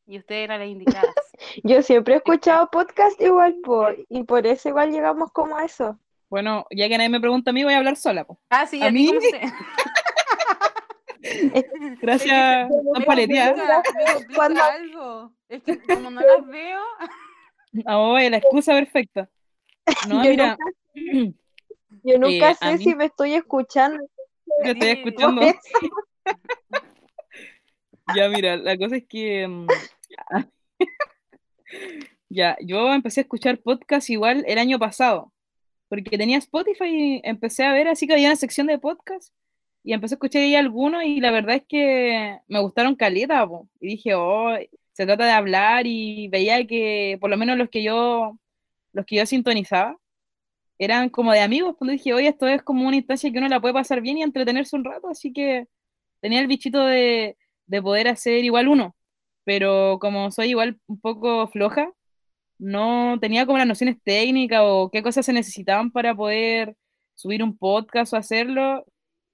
y 0.06 0.18
ustedes 0.18 0.44
eran 0.44 0.60
las 0.60 0.68
indicadas. 0.68 1.14
Yo 1.64 1.80
siempre 1.80 2.12
he 2.12 2.16
escuchado 2.18 2.68
podcast 2.70 3.18
igual, 3.18 3.56
po, 3.64 3.86
y 4.10 4.22
por 4.24 4.46
eso 4.46 4.68
igual 4.68 4.92
llegamos 4.92 5.32
como 5.32 5.56
a 5.56 5.64
eso. 5.64 5.98
Bueno, 6.28 6.66
ya 6.70 6.88
que 6.88 6.98
nadie 6.98 7.08
me 7.08 7.20
pregunta 7.20 7.52
a 7.52 7.54
mí, 7.54 7.64
voy 7.64 7.72
a 7.72 7.78
hablar 7.78 7.96
sola. 7.96 8.24
po. 8.24 8.38
Ah, 8.50 8.66
sí, 8.66 8.82
¿A 8.82 8.88
a 8.88 8.90
mí? 8.90 9.10
Gracias, 12.02 12.68
tan 12.94 13.04
paleteada. 13.04 13.82
Cuando- 14.34 14.62
algo. 14.62 15.32
Es 15.48 15.62
que 15.62 15.78
como 15.80 16.10
no 16.10 16.20
las 16.20 16.46
veo, 16.46 16.80
Ah, 17.86 17.98
oye, 17.98 18.30
la 18.30 18.38
excusa 18.38 18.72
perfecta. 18.72 19.28
No, 20.08 20.24
Yo 20.24 20.30
mira, 20.30 20.56
Yo 22.04 22.18
nunca 22.18 22.50
Eh, 22.50 22.56
a 22.60 22.72
sé 22.72 22.78
mí- 22.78 22.84
si 22.84 22.94
me 22.94 23.04
estoy 23.06 23.34
escuchando. 23.34 24.02
te 24.62 24.70
estoy 24.70 24.88
escuchando. 24.90 25.42
Ya, 28.14 28.28
mira, 28.28 28.56
la 28.56 28.76
cosa 28.78 28.96
es 28.96 29.04
que. 29.08 29.46
mm, 29.46 29.66
Ya, 32.28 32.56
yo 32.60 32.92
empecé 32.92 33.20
a 33.20 33.22
escuchar 33.22 33.58
podcast 33.58 34.08
igual 34.10 34.44
el 34.46 34.58
año 34.58 34.78
pasado, 34.78 35.32
porque 35.88 36.16
tenía 36.18 36.38
Spotify 36.38 36.84
y 36.86 37.20
empecé 37.24 37.64
a 37.64 37.72
ver 37.72 37.88
así 37.88 38.06
que 38.06 38.14
había 38.14 38.28
una 38.28 38.36
sección 38.36 38.66
de 38.66 38.78
podcast 38.78 39.32
y 39.86 39.92
empecé 39.92 40.14
a 40.14 40.16
escuchar 40.16 40.42
ahí 40.42 40.56
algunos 40.56 41.04
y 41.04 41.20
la 41.20 41.30
verdad 41.30 41.56
es 41.56 41.64
que 41.68 42.40
me 42.48 42.58
gustaron 42.60 42.96
caleta. 42.96 43.48
Y 43.80 43.88
dije, 43.88 44.14
oh, 44.16 44.48
se 44.92 45.06
trata 45.06 45.26
de 45.26 45.30
hablar 45.30 45.86
y 45.86 46.28
veía 46.28 46.66
que 46.66 47.18
por 47.20 47.30
lo 47.30 47.36
menos 47.36 47.56
los 47.56 47.70
que 47.70 47.84
yo, 47.84 48.36
los 48.92 49.06
que 49.06 49.16
yo 49.16 49.26
sintonizaba 49.26 49.96
eran 50.78 51.10
como 51.10 51.32
de 51.32 51.40
amigos, 51.40 51.76
cuando 51.78 51.92
dije, 51.92 52.14
oye, 52.14 52.28
esto 52.28 52.48
es 52.48 52.62
como 52.62 52.86
una 52.86 52.96
instancia 52.96 53.30
que 53.32 53.38
uno 53.38 53.48
la 53.48 53.60
puede 53.60 53.74
pasar 53.74 54.00
bien 54.02 54.18
y 54.18 54.22
entretenerse 54.24 54.76
un 54.76 54.84
rato, 54.84 55.08
así 55.08 55.32
que 55.32 55.68
tenía 56.20 56.40
el 56.40 56.48
bichito 56.48 56.84
de, 56.86 57.36
de 57.66 57.82
poder 57.82 58.08
hacer 58.08 58.44
igual 58.44 58.68
uno, 58.68 58.96
pero 59.44 59.98
como 60.00 60.30
soy 60.32 60.50
igual 60.50 60.80
un 60.88 61.00
poco 61.00 61.48
floja, 61.48 61.92
no 62.58 63.18
tenía 63.20 63.46
como 63.46 63.58
las 63.58 63.68
nociones 63.68 63.98
técnicas 64.02 64.62
o 64.64 64.90
qué 64.92 65.02
cosas 65.02 65.26
se 65.26 65.32
necesitaban 65.32 65.90
para 65.92 66.14
poder 66.14 66.76
subir 67.14 67.42
un 67.42 67.56
podcast 67.56 68.12
o 68.12 68.16
hacerlo, 68.16 68.84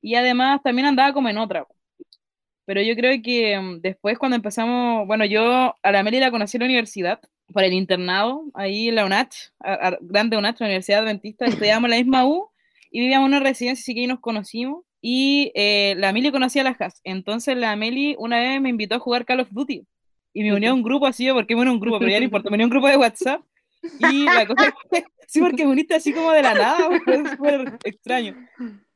y 0.02 0.14
además 0.16 0.61
también 0.62 0.87
andaba 0.88 1.12
como 1.14 1.28
en 1.30 1.38
otra. 1.38 1.66
Pero 2.64 2.80
yo 2.82 2.94
creo 2.94 3.21
que 3.23 3.59
mm, 3.59 3.80
después 3.80 4.18
cuando 4.18 4.37
empezamos, 4.37 5.06
bueno, 5.06 5.25
yo 5.25 5.75
a 5.82 5.92
la 5.92 6.02
Meli 6.02 6.21
la 6.21 6.30
conocí 6.30 6.56
en 6.56 6.61
la 6.62 6.66
universidad, 6.66 7.21
para 7.52 7.66
el 7.66 7.73
internado, 7.75 8.44
ahí 8.54 8.88
en 8.88 8.94
la 8.94 9.04
UNACH, 9.04 9.35
a- 9.61 9.88
a- 9.88 9.99
grande 10.00 10.37
UNACH, 10.38 10.61
la 10.61 10.66
Universidad 10.66 11.00
Adventista, 11.02 11.44
estudiábamos 11.47 11.87
en 11.88 11.90
la 11.90 11.97
misma 11.97 12.26
U 12.26 12.49
y 12.90 13.00
vivíamos 13.00 13.26
en 13.28 13.35
una 13.35 13.40
residencia, 13.40 13.82
así 13.82 13.94
que 13.94 14.00
ahí 14.02 14.06
nos 14.06 14.21
conocimos. 14.21 14.85
Y 15.02 15.50
eh, 15.56 15.94
la 15.99 16.12
Meli 16.12 16.30
conocía 16.30 16.62
a 16.62 16.64
las 16.64 16.80
Has. 16.80 17.00
Entonces 17.04 17.56
la 17.56 17.75
Meli 17.76 18.14
una 18.18 18.38
vez 18.38 18.61
me 18.61 18.68
invitó 18.71 18.94
a 18.94 18.99
jugar 19.00 19.25
Call 19.26 19.40
of 19.40 19.50
Duty. 19.50 19.85
Y 20.35 20.42
me 20.44 20.54
unió 20.54 20.71
a 20.71 20.75
un 20.75 20.82
grupo 20.82 21.06
así, 21.06 21.28
porque 21.32 21.54
me 21.54 21.62
unió 21.62 21.73
a 21.73 21.75
un 21.75 21.80
grupo, 21.80 21.99
pero 21.99 22.11
ya 22.11 22.18
no 22.21 22.25
importa, 22.25 22.49
me 22.49 22.54
unió 22.54 22.64
a 22.64 22.68
un 22.68 22.71
grupo 22.71 22.87
de 22.88 22.97
WhatsApp. 22.97 23.42
Y 23.99 24.25
la 24.30 24.47
cosa 24.47 24.68
es 24.68 24.73
que, 24.90 25.04
sí, 25.26 25.40
porque 25.40 25.66
me 25.66 25.73
uniste 25.73 25.94
así 25.94 26.12
como 26.14 26.30
de 26.30 26.42
la 26.42 26.54
nada, 26.54 26.88
fue 27.04 27.28
súper 27.28 27.78
extraño. 27.85 28.35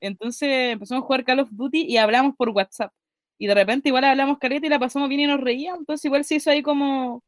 Entonces 0.01 0.73
empezamos 0.73 1.03
a 1.03 1.07
jugar 1.07 1.25
Call 1.25 1.41
of 1.41 1.51
Duty 1.53 1.83
y 1.83 1.97
hablamos 1.97 2.35
por 2.37 2.51
WhatsApp. 2.51 2.93
Y 3.39 3.47
de 3.47 3.55
repente 3.55 3.89
igual 3.89 4.05
hablamos 4.05 4.39
caleta 4.39 4.67
y 4.67 4.71
la 4.71 4.79
pasamos 4.79 5.09
bien 5.09 5.23
y 5.23 5.27
nos 5.27 5.41
reíamos. 5.41 5.81
Entonces 5.81 6.05
igual 6.05 6.25
se 6.25 6.37
hizo 6.37 6.51
ahí 6.51 6.63
como 6.63 7.23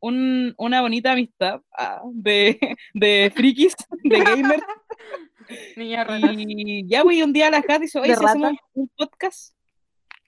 un- 0.00 0.54
una 0.58 0.82
bonita 0.82 1.12
amistad 1.12 1.60
ah, 1.76 2.02
de, 2.12 2.58
de 2.94 3.32
frikis, 3.34 3.74
de 4.04 4.20
gamers. 4.20 4.62
Niña. 5.76 6.06
Y 6.36 6.86
ya, 6.88 7.02
güey, 7.02 7.22
un 7.22 7.32
día 7.32 7.50
la 7.50 7.62
Kat 7.62 7.80
dice, 7.80 8.00
oye, 8.00 8.16
si 8.16 8.24
hacemos 8.24 8.54
un 8.74 8.90
podcast. 8.96 9.54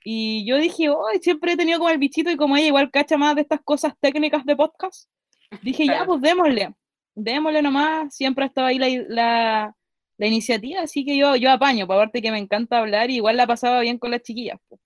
Y 0.05 0.47
yo 0.47 0.57
dije, 0.59 0.89
oh, 0.91 1.05
siempre 1.21 1.53
he 1.53 1.57
tenido 1.57 1.79
como 1.79 1.91
el 1.91 1.99
bichito 1.99 2.31
y 2.31 2.37
como 2.37 2.57
ella 2.57 2.69
igual 2.69 2.91
cacha 2.91 3.17
más 3.17 3.35
de 3.35 3.43
estas 3.43 3.61
cosas 3.63 3.95
técnicas 4.01 4.45
de 4.45 4.55
podcast. 4.57 5.11
Dije, 5.63 5.87
ya, 5.87 6.05
pues 6.07 6.21
démosle. 6.21 6.73
Démosle 7.15 7.63
nomás. 7.63 8.15
Siempre 8.15 8.45
ha 8.45 8.47
estado 8.47 8.69
ahí 8.69 8.79
la, 8.79 8.87
la, 9.09 9.77
la 10.19 10.27
iniciativa, 10.27 10.83
así 10.83 11.05
que 11.05 11.17
yo, 11.17 11.37
yo 11.37 11.51
apaño, 11.51 11.87
por 11.87 11.97
aparte 11.97 12.21
que 12.21 12.31
me 12.33 12.39
encanta 12.39 12.79
hablar 12.79 13.11
y 13.11 13.17
igual 13.17 13.37
la 13.37 13.47
pasaba 13.47 13.81
bien 13.81 13.99
con 13.99 14.11
las 14.11 14.23
chiquillas. 14.23 14.59
pues. 14.69 14.81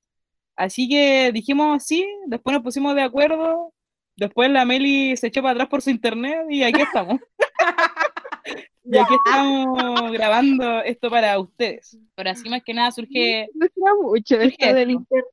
Así 0.55 0.89
que 0.89 1.33
dijimos 1.33 1.83
sí, 1.85 2.07
después 2.27 2.55
nos 2.55 2.62
pusimos 2.62 2.95
de 2.95 3.03
acuerdo. 3.03 3.73
Después 4.15 4.51
la 4.51 4.67
Meli 4.67 5.17
se 5.17 5.29
echó 5.29 5.41
para 5.41 5.53
atrás 5.53 5.69
por 5.69 5.81
su 5.81 5.89
internet 5.91 6.45
y 6.51 6.62
aquí 6.62 6.83
estamos. 6.83 7.19
y 8.85 8.99
aquí 8.99 9.15
estamos 9.25 10.12
grabando 10.12 10.81
esto 10.83 11.09
para 11.11 11.39
ustedes. 11.39 11.99
Pero 12.15 12.31
así 12.31 12.49
más 12.51 12.62
que 12.62 12.75
nada 12.75 12.91
surge, 12.91 13.49
Me 13.55 13.69
frustra 13.69 13.95
mucho 14.03 14.35
surge 14.35 14.49
esto 14.49 14.75
del 14.75 14.91
internet. 14.91 15.31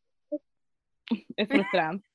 es 1.35 1.47
frustrante. 1.49 2.07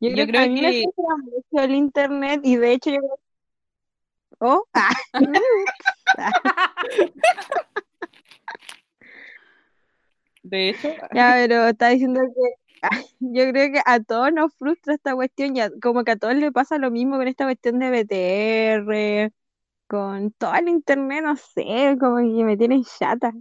Yo, 0.00 0.10
Yo 0.10 0.26
creo 0.26 0.32
que 0.32 0.38
a 0.38 0.46
mí 0.48 0.60
me 0.60 0.82
frustra 0.82 1.16
mucho 1.22 1.64
el 1.64 1.74
internet 1.76 2.40
y 2.42 2.56
de 2.56 2.72
hecho 2.72 2.90
yo 2.90 2.98
creo- 2.98 3.18
Oh, 4.40 4.64
ah, 4.74 4.90
De 10.42 10.70
hecho, 10.70 10.88
ya, 11.12 11.32
pero 11.34 11.68
está 11.68 11.88
diciendo 11.88 12.20
que 12.22 12.78
ah, 12.82 12.90
yo 13.20 13.50
creo 13.50 13.72
que 13.72 13.80
a 13.84 14.00
todos 14.00 14.32
nos 14.32 14.54
frustra 14.54 14.94
esta 14.94 15.14
cuestión, 15.14 15.54
ya 15.54 15.70
como 15.82 16.04
que 16.04 16.12
a 16.12 16.16
todos 16.16 16.34
les 16.36 16.52
pasa 16.52 16.78
lo 16.78 16.90
mismo 16.90 17.16
con 17.16 17.28
esta 17.28 17.44
cuestión 17.44 17.78
de 17.80 17.90
BTR, 17.90 19.32
con 19.88 20.32
todo 20.32 20.54
el 20.54 20.68
internet, 20.68 21.24
no 21.24 21.36
sé, 21.36 21.96
como 22.00 22.18
que 22.18 22.44
me 22.44 22.56
tienen 22.56 22.84
chata. 22.84 23.32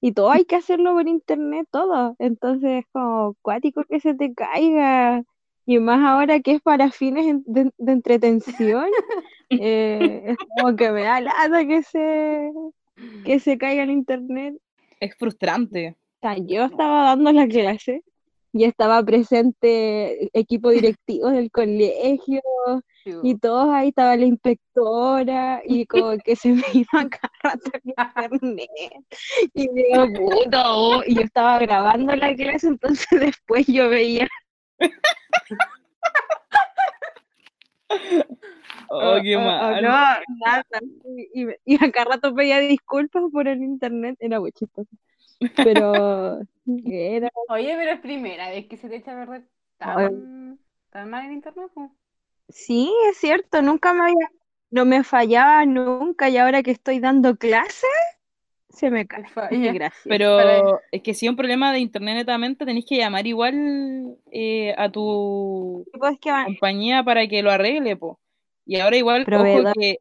Y 0.00 0.12
todo 0.12 0.30
hay 0.30 0.44
que 0.44 0.56
hacerlo 0.56 0.94
por 0.94 1.08
internet, 1.08 1.68
todo. 1.70 2.16
Entonces 2.18 2.84
es 2.84 2.86
como 2.92 3.34
cuático 3.42 3.84
que 3.88 4.00
se 4.00 4.14
te 4.14 4.34
caiga. 4.34 5.22
Y 5.66 5.78
más 5.80 6.00
ahora 6.04 6.40
que 6.40 6.52
es 6.54 6.62
para 6.62 6.90
fines 6.92 7.42
de, 7.46 7.72
de 7.78 7.92
entretención, 7.92 8.86
eh, 9.50 10.22
es 10.26 10.36
como 10.58 10.76
que 10.76 10.90
me 10.90 11.02
da 11.02 11.20
lata 11.20 11.66
que 11.66 11.82
se, 11.82 12.52
que 13.24 13.40
se 13.40 13.58
caiga 13.58 13.82
el 13.82 13.90
internet. 13.90 14.54
es 15.00 15.14
frustrante. 15.16 15.90
O 15.90 15.94
sea, 16.20 16.36
yo 16.38 16.64
estaba 16.64 17.04
dando 17.04 17.32
la 17.32 17.46
clase 17.46 18.02
y 18.52 18.64
estaba 18.64 19.04
presente 19.04 20.30
equipo 20.32 20.70
directivo 20.70 21.28
del 21.30 21.50
colegio 21.50 22.40
y 23.22 23.36
todos 23.36 23.68
ahí 23.68 23.88
estaba 23.88 24.16
la 24.16 24.24
inspectora 24.24 25.60
y 25.64 25.86
como 25.86 26.16
que 26.18 26.34
se 26.34 26.52
me 26.52 26.64
iba 26.72 27.08
cada 27.08 27.32
rato 27.42 27.70
el 27.74 27.82
internet 27.84 28.70
y 29.54 29.68
digo, 29.68 30.06
puta, 30.14 30.74
oh, 30.74 31.02
y 31.06 31.14
yo 31.16 31.20
estaba 31.20 31.58
grabando 31.58 32.16
la 32.16 32.34
clase, 32.34 32.68
entonces 32.68 33.06
después 33.20 33.66
yo 33.66 33.90
veía 33.90 34.26
Oh, 38.88 39.18
qué 39.22 39.36
o- 39.36 39.40
o- 39.40 39.74
no, 39.76 39.88
nada, 40.40 40.64
y, 41.04 41.42
y, 41.44 41.48
y 41.64 41.84
a 41.84 41.90
cada 41.92 42.06
rato 42.12 42.34
pedía 42.34 42.60
disculpas 42.60 43.24
por 43.32 43.48
el 43.48 43.62
internet, 43.62 44.16
era 44.20 44.40
muy 44.40 44.52
chistoso, 44.52 44.90
pero 45.60 46.40
era 46.84 47.30
Oye, 47.48 47.74
pero 47.76 47.92
es 47.92 48.00
primera 48.00 48.50
vez 48.50 48.66
que 48.68 48.76
se 48.76 48.88
te 48.88 48.96
echa 48.96 49.12
a 49.12 49.16
perder 49.24 49.48
tan, 49.78 50.58
tan 50.90 51.10
mal 51.10 51.24
en 51.26 51.32
internet. 51.32 51.70
po. 51.74 51.96
Sí, 52.48 52.92
es 53.10 53.18
cierto, 53.18 53.60
nunca 53.62 53.92
me 53.92 54.02
había, 54.04 54.28
no 54.70 54.84
me 54.84 55.02
fallaba 55.04 55.64
nunca 55.66 56.28
y 56.28 56.36
ahora 56.38 56.62
que 56.62 56.70
estoy 56.70 57.00
dando 57.00 57.36
clases, 57.36 57.90
se 58.70 58.90
me 58.90 59.06
cae. 59.06 59.24
Gracias. 59.74 60.06
Pero 60.06 60.80
es 60.92 61.02
que 61.02 61.14
si 61.14 61.26
es 61.26 61.30
un 61.30 61.36
problema 61.36 61.72
de 61.72 61.80
internet 61.80 62.16
netamente, 62.16 62.64
tenéis 62.64 62.86
que 62.86 62.96
llamar 62.98 63.26
igual 63.26 64.16
eh, 64.30 64.74
a 64.78 64.90
tu 64.90 65.86
Pues 65.98 66.18
que 66.20 66.30
compañía 66.42 67.04
para 67.04 67.28
que 67.28 67.42
lo 67.42 67.50
arregle, 67.50 67.96
po. 67.96 68.20
Y 68.66 68.76
ahora 68.80 68.96
igual, 68.96 69.24
ojo 69.32 69.72
que 69.74 70.00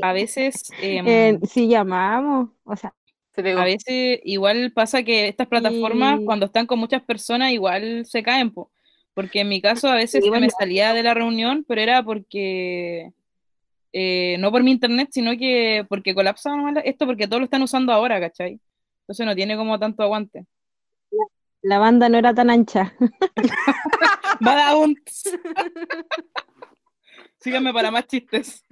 a 0.00 0.12
veces, 0.12 0.70
em, 0.80 1.06
eh, 1.06 1.38
si 1.46 1.68
llamamos, 1.68 2.50
o 2.62 2.76
sea, 2.76 2.94
a 3.36 3.64
veces 3.64 4.20
igual 4.24 4.72
pasa 4.72 5.02
que 5.02 5.28
estas 5.28 5.48
plataformas, 5.48 6.20
Y- 6.20 6.24
cuando 6.24 6.46
están 6.46 6.66
con 6.66 6.78
muchas 6.78 7.02
personas, 7.02 7.52
igual 7.52 8.06
se 8.06 8.22
caen, 8.22 8.50
po. 8.50 8.70
Porque 9.12 9.40
en 9.40 9.48
mi 9.48 9.60
caso 9.60 9.88
a 9.88 9.94
veces 9.94 10.24
me 10.28 10.50
salía 10.50 10.92
de 10.92 11.02
la 11.02 11.14
reunión, 11.14 11.64
pero 11.68 11.80
era 11.80 12.02
porque 12.02 13.12
eh, 13.92 14.36
no 14.40 14.50
por 14.50 14.62
mi 14.64 14.72
internet, 14.72 15.10
sino 15.12 15.36
que 15.38 15.86
porque 15.88 16.14
colapsa 16.14 16.50
esto 16.84 17.06
porque 17.06 17.28
todos 17.28 17.40
lo 17.40 17.44
están 17.44 17.62
usando 17.62 17.92
ahora, 17.92 18.18
¿cachai? 18.20 18.58
Entonces 19.02 19.24
no 19.24 19.36
tiene 19.36 19.56
como 19.56 19.78
tanto 19.78 20.02
aguante. 20.02 20.46
la 21.62 21.78
banda 21.78 22.08
no 22.08 22.18
era 22.18 22.34
tan 22.34 22.50
ancha. 22.50 22.92
Badabunts. 24.40 25.30
Síganme 27.44 27.74
para 27.74 27.90
más 27.90 28.06
chistes. 28.06 28.64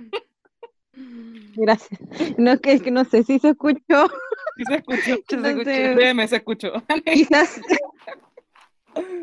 Gracias. 1.54 2.00
No, 2.38 2.58
que, 2.58 2.80
que 2.80 2.90
no 2.90 3.04
sé 3.04 3.22
si 3.22 3.38
se 3.38 3.50
escuchó. 3.50 4.08
Sí 4.56 4.64
se 4.66 4.74
escuchó. 4.76 5.02
Se 5.02 5.12
escuchó. 5.12 5.36
Entonces, 5.36 5.94
Créeme, 5.94 6.26
se 6.26 6.36
escuchó. 6.36 6.72
quizás, 7.04 7.60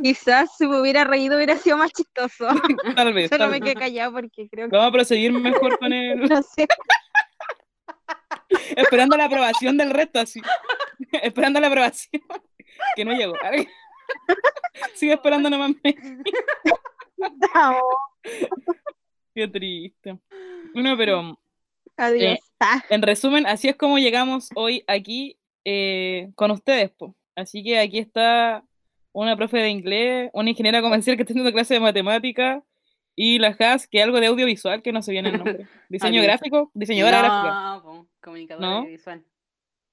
quizás 0.04 0.56
si 0.56 0.68
me 0.68 0.80
hubiera 0.80 1.04
reído 1.04 1.36
hubiera 1.36 1.58
sido 1.58 1.78
más 1.78 1.92
chistoso. 1.94 2.48
Tal 2.96 3.12
vez. 3.12 3.30
Solo 3.30 3.46
tal 3.46 3.52
me 3.52 3.60
quedé 3.60 3.74
callado 3.74 4.14
porque 4.14 4.48
creo 4.48 4.70
que, 4.70 4.76
Vamos 4.76 4.90
a 4.90 4.92
proseguir 4.92 5.32
mejor 5.32 5.80
con 5.80 5.94
el. 5.94 6.20
no 6.30 6.44
sé. 6.44 6.68
Esperando 8.76 9.18
la 9.18 9.26
aprobación 9.26 9.78
del 9.78 9.90
resto, 9.90 10.20
así. 10.20 10.44
Esperando 11.24 11.60
la 11.60 11.68
aprobación. 11.68 12.22
Que 12.96 13.04
no 13.04 13.14
llegó. 13.14 13.34
Sigue 14.94 15.14
esperando 15.14 15.50
nomás. 15.50 15.72
Chao. 17.52 17.82
Qué 19.40 19.48
triste. 19.48 20.18
Bueno, 20.74 20.98
pero 20.98 21.40
Adiós. 21.96 22.34
Eh, 22.34 22.40
en 22.90 23.02
resumen, 23.02 23.46
así 23.48 23.70
es 23.70 23.76
como 23.78 23.98
llegamos 24.00 24.50
hoy 24.56 24.84
aquí 24.88 25.38
eh, 25.64 26.30
con 26.36 26.52
ustedes. 26.52 26.90
po. 26.92 27.16
Así 27.36 27.64
que 27.64 27.80
aquí 27.80 28.00
está 28.00 28.64
una 29.14 29.38
profe 29.38 29.58
de 29.60 29.70
inglés, 29.70 30.30
una 30.34 30.50
ingeniera 30.50 30.82
comercial 30.82 31.16
que 31.16 31.24
está 31.24 31.32
haciendo 31.34 31.54
clase 31.54 31.76
de 31.76 31.80
matemática 31.80 32.62
y 33.16 33.40
la 33.40 33.56
Has, 33.60 33.88
que 33.88 34.02
algo 34.04 34.20
de 34.20 34.28
audiovisual 34.28 34.82
que 34.82 34.92
no 34.92 35.02
se 35.02 35.12
viene 35.14 35.30
el 35.30 35.38
nombre. 35.38 35.68
Diseño 35.90 36.20
Audiovisual. 36.20 36.38
gráfico, 36.38 36.72
diseñadora 36.74 37.20
gráfica. 37.20 37.82
No, 37.84 38.08
comunicadora 38.22 38.68
¿No? 38.68 38.86
visual. 38.86 39.24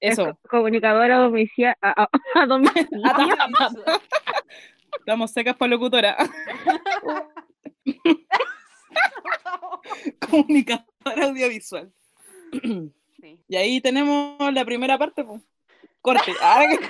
es 0.01 0.13
Eso. 0.19 0.37
co- 0.43 0.49
comunicadora 0.49 1.17
domiciliar, 1.19 1.77
a, 1.81 2.03
a- 2.03 2.09
a 2.41 2.45
domicilio. 2.45 2.89
Estamos 4.99 5.31
secas 5.31 5.55
para 5.55 5.69
locutora. 5.69 6.17
Comunicadora 10.29 11.25
audiovisual. 11.25 11.91
Sí. 13.19 13.39
Y 13.47 13.55
ahí 13.55 13.81
tenemos 13.81 14.53
la 14.53 14.65
primera 14.65 14.97
parte, 14.97 15.23
pues. 15.23 15.41
Corte. 16.01 16.33
Ah, 16.41 16.63
que- 16.69 16.89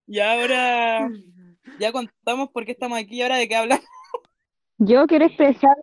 y 0.07 0.19
ahora 0.19 1.09
ya 1.79 1.91
contamos 1.91 2.49
por 2.49 2.65
qué 2.65 2.71
estamos 2.71 2.97
aquí 2.97 3.15
y 3.17 3.21
ahora 3.21 3.37
de 3.37 3.47
qué 3.47 3.55
hablamos. 3.55 3.85
Yo 4.77 5.05
quiero 5.07 5.25
expresar, 5.25 5.75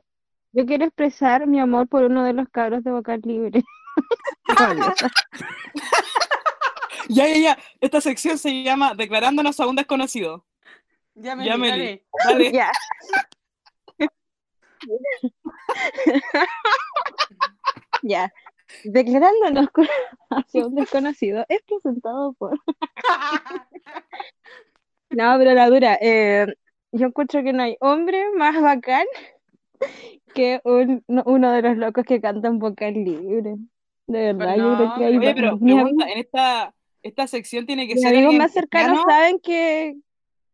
yo 0.52 0.66
quiero 0.66 0.84
expresar 0.84 1.46
mi 1.46 1.58
amor 1.60 1.88
por 1.88 2.04
uno 2.04 2.24
de 2.24 2.32
los 2.32 2.48
cabros 2.48 2.84
de 2.84 2.90
Vocal 2.90 3.20
Libre. 3.24 3.62
Ya, 7.08 7.26
ya, 7.28 7.36
ya. 7.36 7.58
Esta 7.80 8.00
sección 8.00 8.38
se 8.38 8.62
llama 8.62 8.94
Declarándonos 8.94 9.58
a 9.60 9.66
un 9.66 9.76
desconocido. 9.76 10.44
Ya 11.14 11.36
me 11.36 11.44
Ya, 11.44 11.54
di, 11.54 11.60
Meli. 11.60 11.70
dale. 11.70 12.04
Dale. 12.24 12.52
Ya. 12.52 12.70
Ya. 18.02 18.32
Declarándonos 18.84 19.70
con- 19.70 19.86
hacia 20.30 20.66
un 20.66 20.74
desconocido 20.74 21.44
es 21.48 21.62
presentado 21.62 22.32
por. 22.34 22.58
No, 25.10 25.36
pero 25.38 25.54
la 25.54 25.68
dura. 25.70 25.96
eh, 26.00 26.46
yo 26.92 27.06
encuentro 27.06 27.42
que 27.42 27.52
no 27.52 27.62
hay 27.62 27.76
hombre 27.80 28.24
más 28.36 28.60
bacán 28.60 29.04
que 30.34 30.60
un- 30.64 31.04
no- 31.08 31.22
uno 31.26 31.52
de 31.52 31.62
los 31.62 31.76
locos 31.76 32.04
que 32.04 32.20
cantan 32.20 32.58
vocal 32.58 32.94
libre. 32.94 33.54
De 34.06 34.32
verdad, 34.32 34.56
yo 34.56 34.76
creo 34.76 34.94
que 34.96 35.04
hay 35.04 35.16
Oye, 35.18 35.34
pero 35.34 35.58
pregunta, 35.58 36.08
en 36.10 36.18
esta, 36.18 36.74
esta 37.02 37.26
sección 37.26 37.64
tiene 37.66 37.86
que 37.86 37.94
Mis 37.94 38.02
ser 38.02 38.14
amigos 38.14 38.34
más 38.34 38.52
cercanos 38.52 39.02
saben 39.08 39.38
que, 39.40 39.94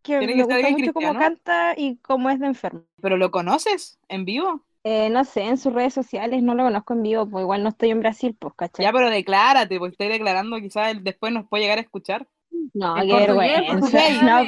que 0.03 0.19
¿Tiene 0.19 0.35
me 0.37 0.47
que 0.47 0.55
gusta 0.55 0.71
mucho 0.71 0.93
cómo 0.93 1.15
canta 1.19 1.75
y 1.77 1.97
cómo 1.99 2.31
es 2.31 2.41
de 2.41 2.47
enfermo. 2.47 2.83
pero 3.01 3.17
¿lo 3.17 3.31
conoces 3.31 3.99
en 4.09 4.25
vivo? 4.25 4.63
Eh, 4.83 5.11
no 5.11 5.25
sé, 5.25 5.43
en 5.43 5.59
sus 5.59 5.73
redes 5.75 5.93
sociales 5.93 6.43
no 6.43 6.55
lo 6.55 6.65
conozco 6.65 6.95
en 6.95 7.03
vivo, 7.03 7.29
pues 7.29 7.43
igual 7.43 7.63
no 7.63 7.69
estoy 7.69 7.91
en 7.91 8.01
Brasil, 8.01 8.35
pues, 8.39 8.55
¿cachai? 8.55 8.85
Ya, 8.85 8.93
pero 8.93 9.11
declárate, 9.11 9.79
pues 9.79 9.93
estoy 9.93 10.09
declarando, 10.09 10.57
quizás 10.59 10.91
él 10.93 11.05
después 11.05 11.33
nos 11.33 11.47
puede 11.49 11.65
llegar 11.65 11.79
a 11.79 11.83
escuchar. 11.83 12.27
No, 12.73 12.97
En 12.97 13.07
qué 13.09 13.13
portugués, 13.13 13.51
vergüenza. 13.61 13.81
portugués, 13.81 14.23
No. 14.23 14.39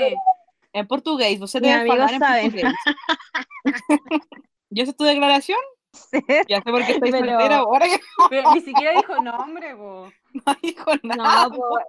En 0.75 0.87
portugués, 0.87 1.27
amigos 1.29 1.53
falar 1.87 2.15
en 2.15 2.21
portugués. 2.53 2.75
¿Y 4.71 4.81
esa 4.81 4.91
es 4.93 4.97
tu 4.97 5.05
declaración? 5.05 5.59
sé. 5.93 6.23
Ya 6.49 6.63
sé 6.63 6.71
por 6.71 6.85
qué 6.87 6.93
estoy 6.93 7.11
Pero- 7.11 7.27
soltera 7.29 7.57
ahora 7.59 7.87
Pero 8.31 8.55
ni 8.55 8.61
siquiera 8.63 8.93
dijo 8.93 9.23
nombre, 9.23 9.77
po. 9.77 10.11
no 10.33 10.57
dijo 10.63 10.91
nada. 11.03 11.49
No, 11.49 11.55
pues, 11.55 11.85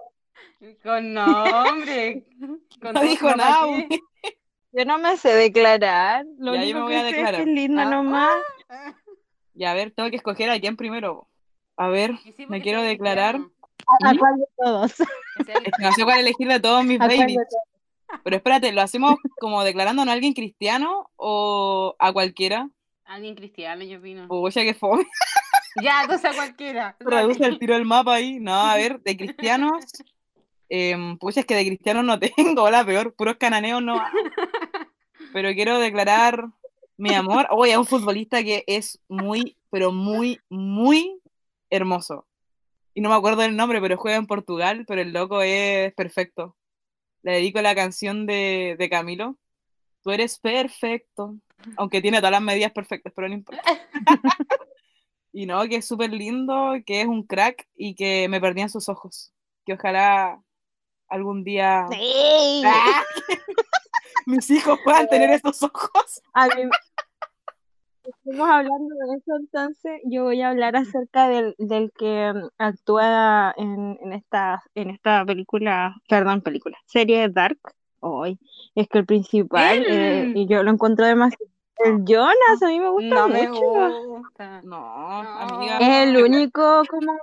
Con 0.82 1.12
nombre. 1.14 2.24
Con 2.80 2.94
No 2.94 3.00
dijo 3.02 3.26
¿para 3.26 3.36
nada, 3.36 3.66
yo 4.72 4.84
no 4.84 4.98
me 4.98 5.16
sé 5.16 5.32
declarar. 5.34 6.24
Lo 6.38 6.54
Ya, 6.54 6.64
yo 6.64 6.74
me 6.76 6.82
voy 6.82 6.92
que 6.92 6.98
a 6.98 7.02
sé 7.02 7.08
es 7.10 7.14
declarar. 7.16 7.44
que 7.44 7.50
es 7.50 7.54
linda 7.54 7.82
Ah. 7.82 7.90
nomás. 7.90 8.36
Ya, 9.54 9.70
a 9.70 9.74
ver, 9.74 9.92
tengo 9.92 10.10
que 10.10 10.16
escoger 10.16 10.50
a 10.50 10.58
quién 10.58 10.76
primero. 10.76 11.28
A 11.76 11.88
ver, 11.88 12.12
Y 12.24 12.32
sí, 12.32 12.46
me 12.46 12.60
quiero 12.60 12.82
declarar. 12.82 13.36
cristiano, 13.36 13.54
¿A 14.04 14.14
¿Mm? 14.14 14.18
cuál 14.18 14.36
de 14.38 14.46
todos? 14.56 14.94
no 15.80 15.92
sé 15.92 16.04
cuál 16.04 16.20
elegir 16.20 16.48
de 16.48 16.60
todos 16.60 16.84
mis 16.84 17.00
¿A 17.00 17.06
babies. 17.06 17.38
Pero 18.22 18.36
espérate, 18.36 18.72
¿lo 18.72 18.80
hacemos 18.82 19.16
como 19.40 19.62
declarándonos 19.64 20.10
a 20.10 20.14
alguien 20.14 20.32
cristiano 20.34 21.10
o 21.16 21.94
a 21.98 22.12
cualquiera? 22.12 22.68
Alguien 23.04 23.34
cristiano, 23.34 23.84
yo 23.84 23.98
opino. 23.98 24.26
O 24.28 24.48
ya 24.48 24.62
que 24.62 24.74
fome, 24.74 25.04
Ya, 25.82 26.02
entonces 26.02 26.30
a 26.30 26.34
cualquiera. 26.34 26.96
traduce 26.98 27.44
el 27.44 27.58
tiro 27.58 27.74
del 27.74 27.84
mapa 27.84 28.14
ahí. 28.14 28.38
No, 28.40 28.54
a 28.54 28.76
ver, 28.76 29.00
de 29.00 29.16
cristianos. 29.16 29.84
Eh, 30.68 30.96
pucha, 31.20 31.40
es 31.40 31.46
que 31.46 31.54
de 31.54 31.66
cristianos 31.66 32.04
no 32.04 32.18
tengo, 32.36 32.70
la 32.70 32.84
peor, 32.84 33.14
puros 33.14 33.36
cananeos 33.36 33.82
no. 33.82 34.02
Pero 35.32 35.52
quiero 35.52 35.78
declarar 35.78 36.46
mi 36.96 37.14
amor. 37.14 37.48
Oye, 37.50 37.72
a 37.72 37.80
un 37.80 37.86
futbolista 37.86 38.42
que 38.42 38.64
es 38.66 39.00
muy, 39.08 39.56
pero 39.70 39.90
muy, 39.90 40.40
muy 40.48 41.20
hermoso. 41.70 42.26
Y 42.94 43.00
no 43.00 43.08
me 43.08 43.16
acuerdo 43.16 43.42
del 43.42 43.56
nombre, 43.56 43.80
pero 43.80 43.96
juega 43.96 44.16
en 44.16 44.28
Portugal, 44.28 44.84
pero 44.86 45.00
el 45.00 45.12
loco 45.12 45.42
es 45.42 45.92
perfecto. 45.94 46.56
Le 47.22 47.32
dedico 47.32 47.60
la 47.60 47.74
canción 47.74 48.26
de, 48.26 48.76
de 48.78 48.88
Camilo. 48.88 49.36
Tú 50.02 50.12
eres 50.12 50.38
perfecto. 50.38 51.36
Aunque 51.76 52.00
tiene 52.00 52.18
todas 52.18 52.32
las 52.32 52.42
medidas 52.42 52.70
perfectas, 52.70 53.12
pero 53.16 53.28
no 53.28 53.34
importa. 53.34 53.62
y 55.32 55.46
no, 55.46 55.66
que 55.66 55.76
es 55.76 55.86
súper 55.86 56.12
lindo, 56.12 56.74
que 56.86 57.00
es 57.00 57.06
un 57.08 57.24
crack 57.24 57.66
y 57.74 57.96
que 57.96 58.28
me 58.28 58.40
perdí 58.40 58.60
en 58.60 58.70
sus 58.70 58.88
ojos. 58.88 59.32
Que 59.64 59.72
ojalá 59.72 60.40
algún 61.08 61.44
día 61.44 61.86
Sí. 61.90 62.62
¡Ah! 62.64 63.02
mis 64.26 64.50
hijos 64.50 64.78
puedan 64.84 65.08
tener 65.08 65.30
estos 65.30 65.62
ojos. 65.62 66.22
A 66.32 66.46
mí, 66.48 66.62
estamos 68.04 68.48
hablando 68.50 68.94
de 68.94 69.16
eso, 69.16 69.36
entonces 69.38 70.00
yo 70.04 70.24
voy 70.24 70.40
a 70.42 70.50
hablar 70.50 70.76
acerca 70.76 71.28
del, 71.28 71.54
del 71.58 71.92
que 71.96 72.32
mm, 72.34 72.48
actúa 72.58 73.54
en, 73.56 73.98
en 74.02 74.12
esta, 74.12 74.62
en 74.74 74.90
esta 74.90 75.24
película, 75.24 75.94
perdón, 76.08 76.40
película, 76.42 76.76
serie 76.86 77.28
Dark. 77.28 77.58
Hoy 78.00 78.38
es 78.74 78.86
que 78.88 78.98
el 78.98 79.06
principal, 79.06 79.82
eh, 79.88 80.30
y 80.34 80.46
yo 80.46 80.62
lo 80.62 80.70
encuentro 80.70 81.06
demasiado. 81.06 81.50
El 81.78 82.04
Jonas, 82.04 82.62
a 82.62 82.66
mí 82.68 82.78
me 82.78 82.88
gusta 82.90 83.08
No 83.14 83.28
me 83.28 83.48
mucho. 83.48 83.60
gusta. 84.06 84.60
No, 84.62 85.22
No. 85.22 85.30
amiga. 85.40 85.78
Es 85.78 86.08
el 86.08 86.22
único 86.22 86.82
como 86.88 87.16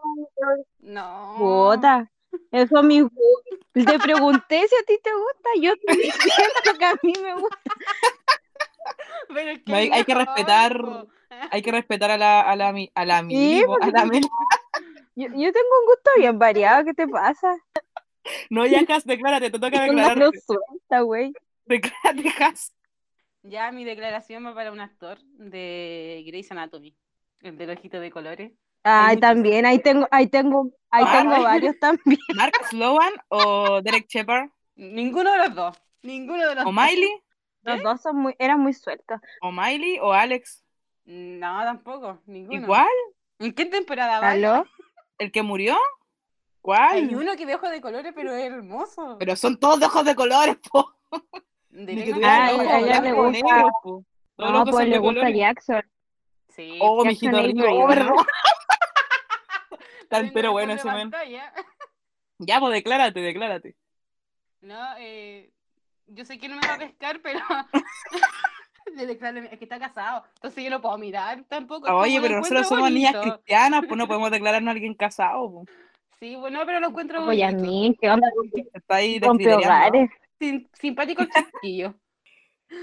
No. 0.79 1.35
Puta, 1.37 2.11
eso 2.51 2.77
a 2.77 2.83
mí 2.83 3.01
te 3.73 3.99
pregunté 3.99 4.67
si 4.67 4.75
a 4.75 4.83
ti 4.85 4.99
te 5.03 5.11
gusta, 5.13 5.49
yo 5.59 5.73
te 5.77 5.93
diciendo 5.95 6.19
que 6.79 6.85
a 6.85 6.93
mí 7.03 7.13
me 7.21 7.33
gusta. 7.35 7.57
Pero 9.33 9.51
es 9.51 9.61
No, 9.65 9.75
hay- 9.75 10.03
que 10.05 10.15
respetar-. 10.15 11.07
Hay 11.49 11.61
que 11.61 11.71
respetar 11.71 12.11
a 12.11 12.17
la, 12.17 12.41
a 12.41 12.55
la, 12.57 12.73
mi- 12.73 12.91
a 12.93 13.05
la 13.05 13.19
Sí, 13.19 13.23
amigo, 13.63 13.77
a 13.81 13.87
la. 13.87 14.03
Yo, 15.15 15.27
yo 15.27 15.31
tengo 15.33 15.79
un 15.79 15.85
gusto 15.87 16.11
bien 16.17 16.37
variado, 16.37 16.83
¿qué 16.83 16.93
te 16.93 17.07
pasa? 17.07 17.55
No, 18.49 18.65
ya, 18.67 18.81
Has, 18.89 19.05
declárate, 19.05 19.49
te 19.49 19.57
toca 19.57 19.77
una 19.77 19.85
declararte. 19.85 20.39
suelta, 20.41 20.99
güey. 21.01 21.33
Declárate, 21.65 22.29
Has. 22.43 22.73
Ya 23.43 23.71
mi 23.71 23.85
declaración 23.85 24.45
va 24.45 24.53
para 24.53 24.73
un 24.73 24.81
actor 24.81 25.19
de 25.37 26.21
Grey's 26.27 26.51
Anatomy, 26.51 26.95
el 27.39 27.57
del 27.57 27.69
ojito 27.71 27.99
de 28.01 28.11
colores. 28.11 28.51
Ay, 28.83 29.17
también, 29.17 29.65
ahí 29.65 29.79
tengo, 29.79 30.07
ahí 30.11 30.27
tengo, 30.27 30.71
ahí 30.89 31.03
Ay. 31.07 31.19
tengo 31.19 31.43
varios 31.43 31.79
también. 31.79 32.19
¿Mark 32.35 32.53
Sloan 32.69 33.13
o 33.29 33.81
Derek 33.81 34.07
Shepard? 34.07 34.49
Ninguno 34.75 35.31
de 35.31 35.37
los 35.37 35.55
dos. 35.55 35.81
Ninguno 36.01 36.47
de 36.47 36.55
los 36.55 36.65
¿O 36.65 36.71
dos. 36.71 36.73
Miley? 36.73 37.11
Los 37.63 37.83
dos 37.83 38.01
son 38.01 38.15
muy, 38.17 38.35
eran 38.39 38.59
muy 38.59 38.73
sueltos. 38.73 39.19
¿O 39.41 39.51
Miley 39.51 39.99
o 39.99 40.11
Alex? 40.13 40.63
No, 41.05 41.61
tampoco. 41.61 42.19
Ninguno. 42.25 42.63
¿Igual? 42.63 42.87
¿En 43.39 43.53
qué 43.53 43.65
temporada 43.65 44.19
va? 44.19 44.31
¿Aló? 44.31 44.65
¿El 45.19 45.31
que 45.31 45.43
murió? 45.43 45.73
Hay 45.75 45.79
¿Cuál? 46.61 47.15
uno 47.15 47.35
que 47.35 47.45
de 47.45 47.55
ojos 47.55 47.69
de 47.71 47.81
colores, 47.81 48.13
pero 48.15 48.33
es 48.33 48.51
hermoso. 48.51 49.17
Pero 49.19 49.35
son 49.35 49.59
todos 49.59 49.79
de 49.79 49.85
ojos 49.87 50.05
de 50.05 50.15
colores, 50.15 50.57
po. 50.71 50.91
De 51.69 51.95
Ni 51.95 52.03
que 52.03 52.13
tuvieran 52.13 52.49
Ah, 52.49 52.53
ojos 53.13 53.37
po. 53.81 54.03
Todos 54.35 54.51
No, 54.51 54.61
ojos 54.61 54.71
pues 54.71 54.87
le 54.87 54.97
gusta 54.97 55.19
colores. 55.21 55.37
Jackson. 55.37 55.90
Sí. 56.55 56.77
Oh, 56.81 57.03
mijito 57.05 57.41
rico. 57.41 57.63
Oh, 57.71 57.87
perdón. 57.87 58.25
Entero 60.09 60.47
el 60.49 60.51
bueno 60.51 60.73
ese. 60.73 60.87
Ya, 62.39 62.59
pues 62.59 62.73
declárate, 62.73 63.19
declárate. 63.21 63.75
No, 64.61 64.95
eh, 64.99 65.51
yo 66.07 66.25
sé 66.25 66.37
que 66.37 66.47
no 66.47 66.55
me 66.55 66.67
va 66.67 66.75
a 66.75 66.77
pescar, 66.77 67.19
pero 67.21 67.39
le 68.95 69.05
declaro, 69.05 69.39
es 69.39 69.57
que 69.57 69.65
está 69.65 69.79
casado, 69.79 70.23
entonces 70.35 70.63
yo 70.63 70.69
no 70.69 70.81
puedo 70.81 70.97
mirar 70.97 71.43
tampoco. 71.47 71.91
Oye, 71.95 72.17
lo 72.17 72.21
pero 72.23 72.37
nosotros 72.37 72.67
somos 72.67 72.91
niñas 72.91 73.15
cristianas, 73.21 73.83
pues 73.87 73.97
no 73.97 74.07
podemos 74.07 74.31
declararnos 74.31 74.69
a 74.69 74.71
alguien 74.73 74.93
casado. 74.93 75.51
po. 75.51 75.65
Sí, 76.19 76.35
bueno, 76.35 76.61
pero 76.65 76.79
lo 76.79 76.89
encuentro 76.89 77.25
Oye, 77.25 77.43
a 77.43 77.51
mí, 77.51 77.97
¿qué 77.99 78.09
onda? 78.09 78.27
Está 78.73 78.95
ahí. 78.95 79.19
Sim- 80.39 80.67
simpático 80.73 81.23
el 81.23 81.29
chiquillo. 81.31 81.95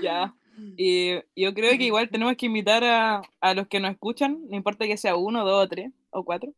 Ya. 0.02 0.34
Y 0.76 1.14
yo 1.36 1.54
creo 1.54 1.76
que 1.78 1.84
igual 1.84 2.08
tenemos 2.10 2.34
que 2.36 2.46
invitar 2.46 2.82
a, 2.84 3.22
a 3.40 3.54
los 3.54 3.68
que 3.68 3.78
nos 3.80 3.90
escuchan, 3.92 4.38
no 4.48 4.56
importa 4.56 4.86
que 4.86 4.96
sea 4.96 5.14
uno, 5.16 5.44
dos 5.44 5.64
o 5.64 5.68
tres 5.68 5.92
o 6.10 6.24
cuatro, 6.24 6.52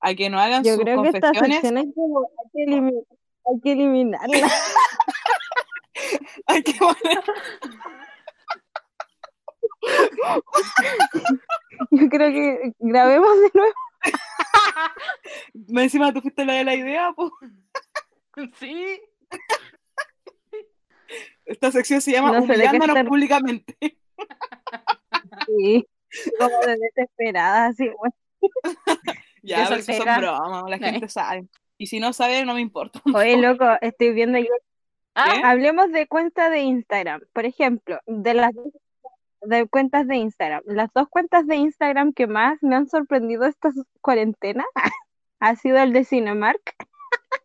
a 0.00 0.14
que 0.14 0.28
nos 0.30 0.40
hagan 0.40 0.64
Yo 0.64 0.74
sus 0.74 0.82
creo 0.82 1.02
que 1.02 1.08
esta 1.10 1.32
confesiones. 1.32 1.64
hay 1.64 1.72
que, 1.72 1.78
hay 1.78 1.92
que 2.52 2.64
elimi- 2.72 3.06
hay 3.46 3.60
que 3.62 3.72
eliminarla. 3.72 4.50
Hay 6.46 6.62
que 6.62 6.72
poner- 6.72 7.22
Yo 11.90 12.08
creo 12.08 12.32
que 12.32 12.72
grabemos 12.78 13.40
de 13.40 13.50
nuevo. 13.54 13.74
Me 15.68 15.84
encima 15.84 16.12
tú 16.12 16.20
fuiste 16.20 16.44
la 16.44 16.54
de 16.54 16.64
la 16.64 16.74
idea, 16.74 17.12
pues. 17.14 17.30
Sí, 18.58 19.00
Esta 21.44 21.70
sección 21.70 22.00
se 22.00 22.12
llama 22.12 22.32
No 22.32 22.42
Humillándonos 22.44 22.88
estar- 22.88 23.08
públicamente. 23.08 23.76
Sí. 25.46 25.86
Como 26.38 26.58
de 26.66 26.76
desesperada, 26.76 27.66
así, 27.66 27.88
bueno. 27.88 28.14
Ya, 29.44 29.66
pero 29.68 29.80
eso 29.80 29.92
son 29.94 30.16
bromas, 30.18 30.70
la 30.70 30.78
gente 30.78 31.08
sabe. 31.08 31.48
Y 31.76 31.86
si 31.86 31.98
no 31.98 32.12
sabe, 32.12 32.44
no 32.44 32.54
me 32.54 32.60
importa. 32.60 33.02
Oye, 33.14 33.36
loco, 33.36 33.64
estoy 33.80 34.12
viendo 34.12 34.38
yo. 34.38 34.54
Ah. 35.16 35.50
Hablemos 35.50 35.90
de 35.90 36.06
cuentas 36.06 36.50
de 36.50 36.60
Instagram. 36.60 37.22
Por 37.32 37.44
ejemplo, 37.44 37.98
de 38.06 38.34
las 38.34 38.52
de 39.42 39.66
cuentas 39.66 40.06
de 40.06 40.16
Instagram. 40.16 40.62
Las 40.66 40.90
dos 40.94 41.08
cuentas 41.08 41.46
de 41.48 41.56
Instagram 41.56 42.12
que 42.12 42.28
más 42.28 42.62
me 42.62 42.76
han 42.76 42.88
sorprendido 42.88 43.44
esta 43.44 43.70
cuarentena 44.00 44.64
ha 45.40 45.56
sido 45.56 45.78
el 45.78 45.92
de 45.92 46.04
Cinemark 46.04 46.62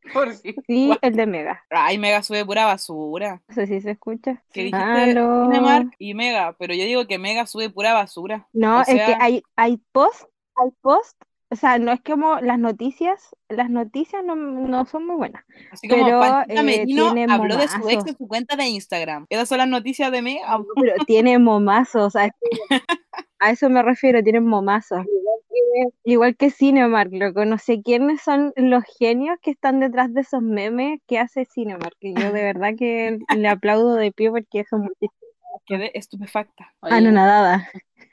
y 0.68 0.88
Guau. 0.88 1.00
el 1.02 1.16
de 1.16 1.26
Mega. 1.26 1.64
Ay, 1.70 1.98
Mega 1.98 2.24
sube 2.24 2.46
pura 2.46 2.66
basura. 2.66 3.42
No 3.48 3.56
sé 3.56 3.68
si 3.68 3.82
se 3.82 3.92
escucha. 3.92 4.42
Que 4.54 4.62
Sí. 4.62 4.72
dijiste. 4.72 5.14
Cinemark 5.14 5.90
y 6.00 6.14
Mega, 6.14 6.56
pero 6.58 6.74
yo 6.74 6.84
digo 6.86 7.08
que 7.08 7.18
Mega 7.20 7.46
sube 7.46 7.70
pura 7.70 7.94
basura. 7.94 8.48
No, 8.54 8.80
O 8.80 8.82
es 8.82 8.88
que 8.88 9.16
hay, 9.20 9.44
hay 9.56 9.82
post, 9.92 10.24
hay 10.56 10.70
post, 10.82 11.18
o 11.50 11.56
sea, 11.56 11.80
no 11.80 11.92
es 11.94 12.02
como 12.02 12.40
las 12.42 12.60
noticias, 12.60 13.34
las 13.48 13.70
noticias 13.70 14.22
no, 14.24 14.36
no 14.36 14.86
son 14.86 15.06
muy 15.08 15.16
buenas. 15.16 15.44
Así 15.72 15.88
como 15.88 16.04
Pero, 16.04 16.22
eh, 16.50 16.62
Merino 16.64 17.14
habló 17.30 17.56
de 17.56 17.68
su 17.70 17.78
ex 17.78 17.84
momazos. 17.86 18.08
en 18.10 18.18
su 18.18 18.28
cuenta 18.28 18.56
de 18.58 18.66
Instagram. 18.66 19.26
Esas 19.30 19.48
son 19.48 19.60
las 19.60 19.68
noticias 19.70 20.12
de 20.12 20.22
Mega. 20.22 20.60
Pero 20.76 20.94
tiene 21.06 21.40
momazos, 21.40 22.04
o 22.04 22.10
sea, 22.10 22.30
a 23.40 23.52
eso 23.52 23.70
me 23.70 23.84
refiero, 23.84 24.24
tienen 24.24 24.46
momazos. 24.46 25.06
Igual 26.04 26.36
que, 26.36 26.46
que 26.46 26.52
Cinemark, 26.52 27.12
loco, 27.14 27.46
no 27.46 27.58
sé 27.58 27.82
quiénes 27.82 28.22
son 28.22 28.54
los 28.56 28.84
genios 29.00 29.38
que 29.42 29.52
están 29.52 29.80
detrás 29.80 30.14
de 30.14 30.22
esos 30.22 30.42
memes 30.42 31.00
que 31.08 31.20
hace 31.20 31.46
Cinemark. 31.46 31.96
Y 32.00 32.14
yo 32.14 32.32
de 32.32 32.44
verdad 32.44 32.74
que 32.78 33.20
le 33.38 33.48
aplaudo 33.48 33.96
de 33.96 34.12
pie 34.12 34.32
porque 34.32 34.64
son 34.66 34.82
muy 34.82 35.10
Quedé 35.66 35.92
estupefacta. 35.98 36.74
Oye, 36.80 36.96
anonadada. 36.96 37.70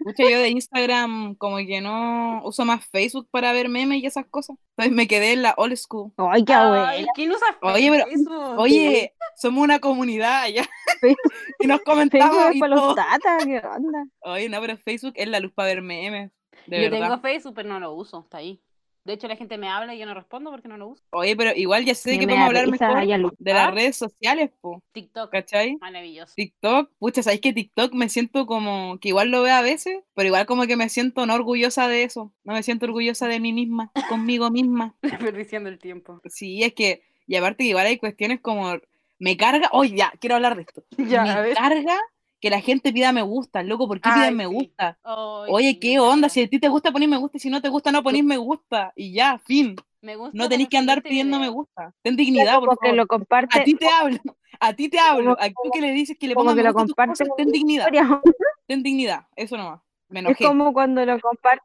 Escucha, 0.07 0.31
yo 0.31 0.38
de 0.40 0.49
Instagram 0.51 1.35
como 1.37 1.57
que 1.59 1.81
no 1.81 2.43
uso 2.45 2.64
más 2.64 2.85
Facebook 2.90 3.27
para 3.31 3.53
ver 3.53 3.69
memes 3.71 4.03
y 4.03 4.07
esas 4.07 4.27
cosas. 4.27 4.57
Entonces 4.77 4.95
me 4.95 5.09
quedé 5.09 5.33
en 5.33 5.43
la 5.43 5.55
old 5.57 5.77
school. 5.77 6.12
Ay, 6.19 6.45
qué 6.45 6.53
ay. 6.53 7.07
¿quién 7.14 7.31
usa 7.33 7.47
Oye, 7.62 7.90
pero- 7.90 8.07
Facebook? 8.07 8.59
Oye, 8.59 9.14
somos 9.37 9.64
una 9.64 9.79
comunidad 9.79 10.47
ya. 10.49 10.64
Facebook, 11.01 11.33
y 11.61 11.67
nos 11.67 11.79
Facebook 11.79 11.85
comentamos 11.85 12.37
es 12.51 12.57
y 12.57 12.61
para 12.61 12.77
todo. 12.77 12.87
los 12.88 12.97
tatas, 12.97 13.45
¿qué 13.47 13.59
onda? 13.67 14.05
Oye, 14.21 14.49
no, 14.51 14.61
pero 14.61 14.77
Facebook 14.77 15.12
es 15.17 15.29
la 15.29 15.40
luz 15.40 15.53
para 15.55 15.69
ver 15.69 15.81
memes. 15.83 16.31
De 16.67 16.77
Yo 16.85 16.90
verdad. 16.90 17.09
tengo 17.09 17.21
Facebook, 17.21 17.55
pero 17.55 17.69
no 17.69 17.81
lo 17.81 17.93
uso, 17.95 18.21
está 18.25 18.38
ahí. 18.38 18.61
De 19.05 19.12
hecho, 19.12 19.29
la 19.29 19.37
gente 19.37 19.59
me 19.59 19.69
habla 19.69 19.95
y 19.95 19.99
yo 19.99 20.07
no 20.07 20.14
respondo 20.14 20.51
porque 20.51 20.67
no 20.67 20.79
lo 20.79 20.88
uso. 20.88 21.03
Oye, 21.11 21.37
pero 21.37 21.51
igual 21.55 21.85
ya 21.85 21.95
sé 21.95 22.12
Me 22.12 22.21
que 22.21 22.27
podemos 22.27 22.47
hablar 22.47 22.69
mejor 22.69 23.35
de 23.38 23.53
las 23.53 23.75
redes 23.75 23.97
sociales, 23.97 24.51
po. 24.61 24.83
TikTok, 24.93 25.31
¿Cachai? 25.31 25.77
maravilloso. 25.77 26.33
TikTok, 26.35 26.90
pucha, 26.99 27.23
¿sabéis 27.23 27.43
que 27.43 27.53
TikTok 27.53 27.93
me 27.93 28.09
siento 28.09 28.47
como 28.47 28.99
que 29.01 29.09
igual 29.09 29.31
lo 29.31 29.43
veo 29.43 29.55
a 29.55 29.61
veces, 29.61 29.99
pero 30.14 30.29
igual 30.29 30.47
como 30.47 30.67
que 30.67 30.77
me 30.77 30.88
siento 30.88 31.27
no 31.27 31.35
orgullosa 31.35 31.87
de 31.87 32.05
eso, 32.05 32.33
no 32.45 32.55
me 32.55 32.62
siento 32.62 32.87
orgullosa 32.87 33.29
de 33.29 33.40
mí 33.40 33.53
misma, 33.53 33.93
conmigo 34.09 34.51
misma. 34.51 34.95
Desperdiciando 35.03 35.69
el 35.69 35.79
tiempo. 35.79 36.21
Sí, 36.31 36.62
es 36.62 36.73
que, 36.73 37.03
y 37.27 37.37
aparte 37.37 37.64
que 37.64 37.71
igual 37.71 37.87
hay 37.87 37.99
cuestiones 37.99 38.40
como, 38.40 38.75
me 39.19 39.37
carga, 39.37 39.69
oye, 39.73 39.97
ya, 39.97 40.12
quiero 40.19 40.37
hablar 40.37 40.57
de 40.57 40.62
esto, 40.62 40.83
Ya, 40.97 41.23
a 41.23 41.27
me 41.37 41.43
ver. 41.43 41.55
carga 41.55 41.99
que 42.44 42.50
la 42.50 42.61
gente 42.61 42.92
pida 42.92 43.11
me 43.11 43.22
gusta, 43.22 43.62
loco, 43.62 43.88
¿por 43.88 44.02
qué 44.02 44.11
Ay, 44.11 44.20
piden 44.20 44.37
me 44.37 44.46
sí. 44.46 44.52
gusta? 44.52 44.98
Ay, 45.02 45.48
Oye, 45.48 45.70
sí, 45.70 45.80
¿qué 45.80 45.98
onda? 45.98 46.28
Si 46.28 46.42
a 46.42 46.46
ti 46.46 46.59
te 46.59 46.68
gusta 46.68 46.92
poner 46.92 47.09
me 47.09 47.16
gusta 47.16 47.38
y 47.38 47.40
si 47.40 47.48
no 47.48 47.62
te 47.62 47.70
gusta 47.70 47.90
no 47.90 48.02
ponís 48.02 48.22
me 48.22 48.37
gusta, 48.37 48.92
y 48.94 49.14
ya, 49.14 49.38
fin, 49.38 49.74
Me 50.02 50.14
gusta 50.14 50.37
no 50.37 50.44
el 50.44 50.68
que 50.68 50.76
andar 50.76 51.02
pidiendo 51.02 51.38
me 51.38 51.48
gusta, 51.48 51.94
ten 52.02 52.16
dignidad, 52.16 52.61
por 52.61 52.78
favor. 52.78 52.96
lo 52.96 53.07
comparte, 53.07 53.48
A 53.59 53.64
ti 53.64 53.74
te 53.76 53.88
hablo, 53.88 54.18
a 54.61 54.74
ti 54.74 54.90
te 54.90 54.98
hablo, 54.98 55.38
a 55.40 55.48
tú 55.48 55.70
que 55.72 55.80
le 55.80 55.92
dices 55.92 56.18
que 56.20 56.28
le 56.28 56.35
pongas 56.35 56.54
que 56.54 56.62
me 56.62 56.68
lo 56.68 56.74
gusta 56.74 57.07
cosas, 57.07 57.28
en 57.28 57.35
ten 57.35 57.50
dignidad, 57.50 57.87
historia. 57.87 58.20
ten 58.66 58.83
dignidad, 58.83 59.26
eso 59.37 59.57
nomás. 59.57 59.80
Me 60.11 60.20
Es 60.30 60.37
como 60.37 60.74
cuando 60.74 61.02
lo 61.02 61.18
comparte. 61.20 61.64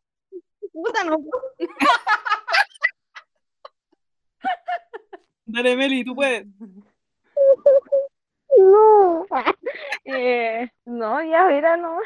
Puta, 0.71 1.03
no 1.03 1.17
Dale, 5.45 5.75
Meli, 5.75 6.05
tú 6.05 6.15
puedes. 6.15 6.47
No. 8.57 9.25
Eh, 10.05 10.67
no, 10.85 11.21
ya 11.23 11.45
verá, 11.45 11.77
no. 11.77 11.99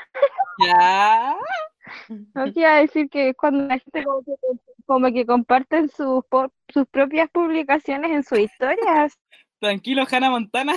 Ya. 0.68 1.38
No 2.34 2.52
quiero 2.52 2.76
decir 2.76 3.10
que 3.10 3.30
es 3.30 3.36
cuando 3.38 3.66
la 3.66 3.80
gente 3.80 4.04
como 4.04 4.24
que, 4.24 4.34
como 4.86 5.14
que 5.14 5.26
comparten 5.26 5.88
sus, 5.90 6.26
sus 6.68 6.86
propias 6.88 7.30
publicaciones 7.30 8.12
en 8.12 8.24
sus 8.24 8.40
historias. 8.40 9.18
Tranquilo, 9.60 10.04
Hannah 10.10 10.32
Montana. 10.32 10.74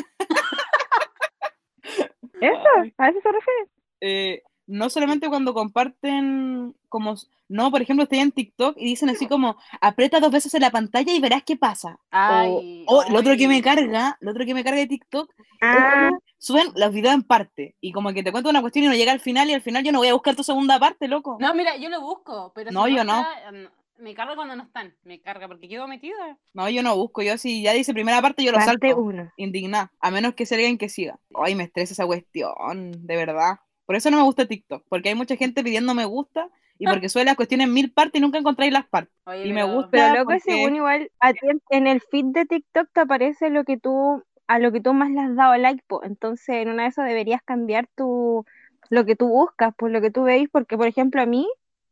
¿Eso? 2.40 2.92
¿A 2.98 3.09
eso 3.09 3.20
se 3.20 3.33
refiere? 3.33 3.68
Eh, 4.00 4.42
no 4.66 4.90
solamente 4.90 5.29
cuando 5.29 5.55
comparten 5.55 6.74
como, 6.88 7.14
no, 7.48 7.70
por 7.70 7.83
ejemplo, 7.83 8.05
estoy 8.05 8.18
en 8.20 8.33
TikTok 8.33 8.76
y 8.79 8.85
dicen 8.87 9.09
así 9.11 9.26
como, 9.29 9.57
aprieta 9.81 10.20
dos 10.20 10.31
veces 10.33 10.55
en 10.55 10.62
la 10.62 10.70
pantalla 10.70 11.12
y 11.12 11.20
verás 11.20 11.42
qué 11.44 11.57
pasa. 11.57 11.98
Ay, 12.11 12.85
o, 12.87 13.05
o 13.07 13.11
lo 13.11 13.18
otro 13.20 13.37
que 13.37 13.48
me 13.48 13.55
ay. 13.57 13.62
carga, 13.62 14.16
lo 14.20 14.31
otro 14.33 14.44
que 14.44 14.55
me 14.55 14.64
carga 14.64 14.81
de 14.81 14.87
TikTok, 14.88 15.31
es 15.70 15.87
Ah, 15.88 15.90
que 15.90 16.11
suben 16.38 16.68
los 16.76 16.92
videos 16.92 17.14
en 17.14 17.22
parte 17.22 17.76
y 17.81 17.92
como 17.92 18.12
que 18.12 18.22
te 18.22 18.33
cuento 18.33 18.50
una 18.50 18.61
cuestión 18.61 18.85
y 18.85 18.88
no 18.88 18.94
llega 18.94 19.12
al 19.12 19.20
final 19.20 19.48
y 19.50 19.55
al 19.55 19.62
final 19.62 19.85
yo 19.85 19.92
no 19.92 19.98
voy 19.98 20.09
a 20.09 20.12
buscar 20.14 20.37
tu 20.37 20.42
segunda 20.44 20.79
parte, 20.79 21.09
loco. 21.09 21.37
No, 21.40 21.55
mira, 21.55 21.76
yo 21.76 21.88
lo 21.88 22.00
busco, 22.00 22.52
pero 22.55 22.72
si 22.72 22.74
No, 22.74 22.88
yo 22.88 23.05
no. 23.05 23.20
está, 23.20 23.52
mm, 23.52 24.02
Me 24.02 24.14
carga 24.14 24.35
cuando 24.37 24.57
no 24.57 24.64
están. 24.64 24.94
Me 25.05 25.20
carga 25.20 25.48
porque 25.48 25.68
quedo 25.68 25.88
metida. 25.88 26.38
No, 26.55 26.68
yo 26.70 26.83
no 26.83 26.96
busco, 26.96 27.22
yo 27.22 27.37
si 27.38 27.62
ya 27.62 27.72
dice 27.72 27.92
primera 27.92 28.20
parte 28.22 28.42
yo 28.44 28.52
lo 28.52 28.59
parte 28.59 28.90
salto. 28.90 28.96
uno. 28.96 29.31
indignada, 29.37 29.92
a 30.00 30.11
menos 30.11 30.35
que 30.35 30.46
sea 30.46 30.57
alguien 30.59 30.79
que 30.79 30.88
siga. 30.88 31.18
Ay, 31.35 31.55
me 31.55 31.64
estresa 31.64 31.92
esa 31.94 32.07
cuestión, 32.07 33.07
de 33.07 33.16
verdad. 33.16 33.59
Por 33.87 33.96
eso 33.96 34.11
no 34.11 34.16
me 34.18 34.22
gusta 34.25 34.46
TikTok, 34.46 34.85
porque 34.88 35.09
hay 35.11 35.14
mucha 35.14 35.37
gente 35.37 35.62
pidiendo 35.64 35.94
me 35.94 36.05
gusta 36.05 36.49
y 36.79 36.87
porque 36.87 37.09
sube 37.09 37.25
las 37.25 37.37
cuestiones 37.37 37.68
en 37.68 37.72
mil 37.72 37.90
partes 37.92 38.18
y 38.18 38.20
nunca 38.22 38.37
encontráis 38.38 38.72
las 38.72 38.87
partes. 38.87 39.14
Oye, 39.25 39.46
Y 39.46 39.53
me 39.53 39.62
pero- 39.62 39.75
gusta- 39.75 39.90
Pero 39.92 40.05
Ah, 40.05 40.12
loco, 40.14 40.25
porque- 40.27 40.40
según 40.40 40.77
igual, 40.77 41.11
a 41.20 41.33
ti 41.33 41.38
en- 41.42 41.62
en 41.70 41.87
el 41.87 42.01
feed 42.03 42.25
de 42.27 42.44
TikTok 42.44 42.88
te 42.92 43.01
aparece 43.01 43.49
lo 43.49 43.64
que 43.64 43.79
tú, 43.79 44.22
a 44.49 44.59
lo 44.59 44.72
que 44.72 44.81
tú 44.81 44.92
más 44.92 45.11
le 45.11 45.20
has 45.20 45.35
dado 45.37 45.57
like, 45.57 45.83
po. 45.87 46.03
Entonces, 46.05 46.49
en 46.57 46.68
una 46.68 46.83
de 46.83 46.88
esas 46.90 47.07
deberías 47.07 47.42
cambiar 47.42 47.88
tu, 47.96 48.44
lo 48.90 49.05
que 49.07 49.16
tú 49.16 49.29
buscas, 49.29 49.72
pues 49.77 49.92
lo 49.92 50.01
que 50.01 50.11
tú 50.11 50.25
veis, 50.25 50.49
porque 50.51 50.77
por 50.77 50.87
ejemplo 50.87 51.22
a 51.22 51.27
mí 51.27 51.49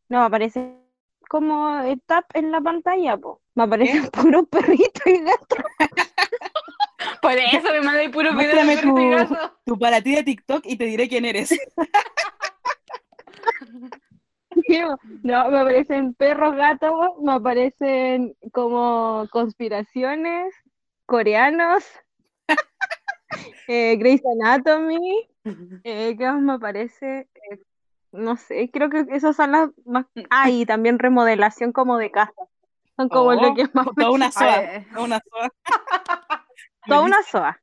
no 0.09 0.18
me 0.20 0.24
aparece 0.26 0.74
como 1.30 1.80
el 1.80 2.00
tap 2.02 2.24
en 2.35 2.52
la 2.52 2.61
pantalla, 2.61 3.16
po. 3.16 3.40
Me 3.54 3.62
aparecen 3.64 4.02
puros 4.12 4.46
perritos 4.48 5.07
y 5.07 5.20
gatos. 5.22 5.59
Por 7.22 7.32
eso 7.32 7.70
me 7.72 7.80
mandé 7.80 8.08
puro 8.10 8.32
video 8.36 8.64
de 8.66 8.76
tu- 8.76 9.10
gato. 9.10 9.58
Tu 9.64 9.78
para 9.78 10.00
ti 10.02 10.14
de 10.14 10.22
TikTok 10.22 10.62
y 10.66 10.76
te 10.76 10.84
diré 10.84 11.08
quién 11.08 11.24
eres. 11.24 11.50
No, 15.22 15.50
me 15.50 15.58
aparecen 15.58 16.14
perros, 16.14 16.54
gatos, 16.54 16.92
me 17.22 17.32
aparecen 17.32 18.36
como 18.52 19.26
conspiraciones, 19.32 20.54
coreanos, 21.06 21.84
eh, 23.68 23.96
Grey's 23.96 24.22
Anatomy, 24.40 25.28
eh, 25.82 26.14
¿qué 26.16 26.24
más 26.26 26.40
me 26.40 26.52
aparece? 26.52 27.28
Eh, 27.50 27.58
no 28.12 28.36
sé, 28.36 28.70
creo 28.70 28.90
que 28.90 29.06
esas 29.10 29.34
son 29.34 29.52
las 29.52 29.70
más... 29.84 30.06
Ah, 30.30 30.48
y 30.50 30.64
también 30.66 30.98
remodelación 31.00 31.72
como 31.72 31.98
de 31.98 32.10
casa. 32.12 32.32
Son 32.96 33.08
como 33.08 33.30
Oh, 33.30 33.34
lo 33.34 33.54
que 33.54 33.64
más... 33.72 33.86
Toda 33.96 34.10
una 34.12 34.30
soa. 34.30 34.62
Toda 34.92 35.04
una 35.04 35.20
soa. 35.28 35.50
Toda 36.87 37.03
una 37.03 37.23
soa. 37.31 37.59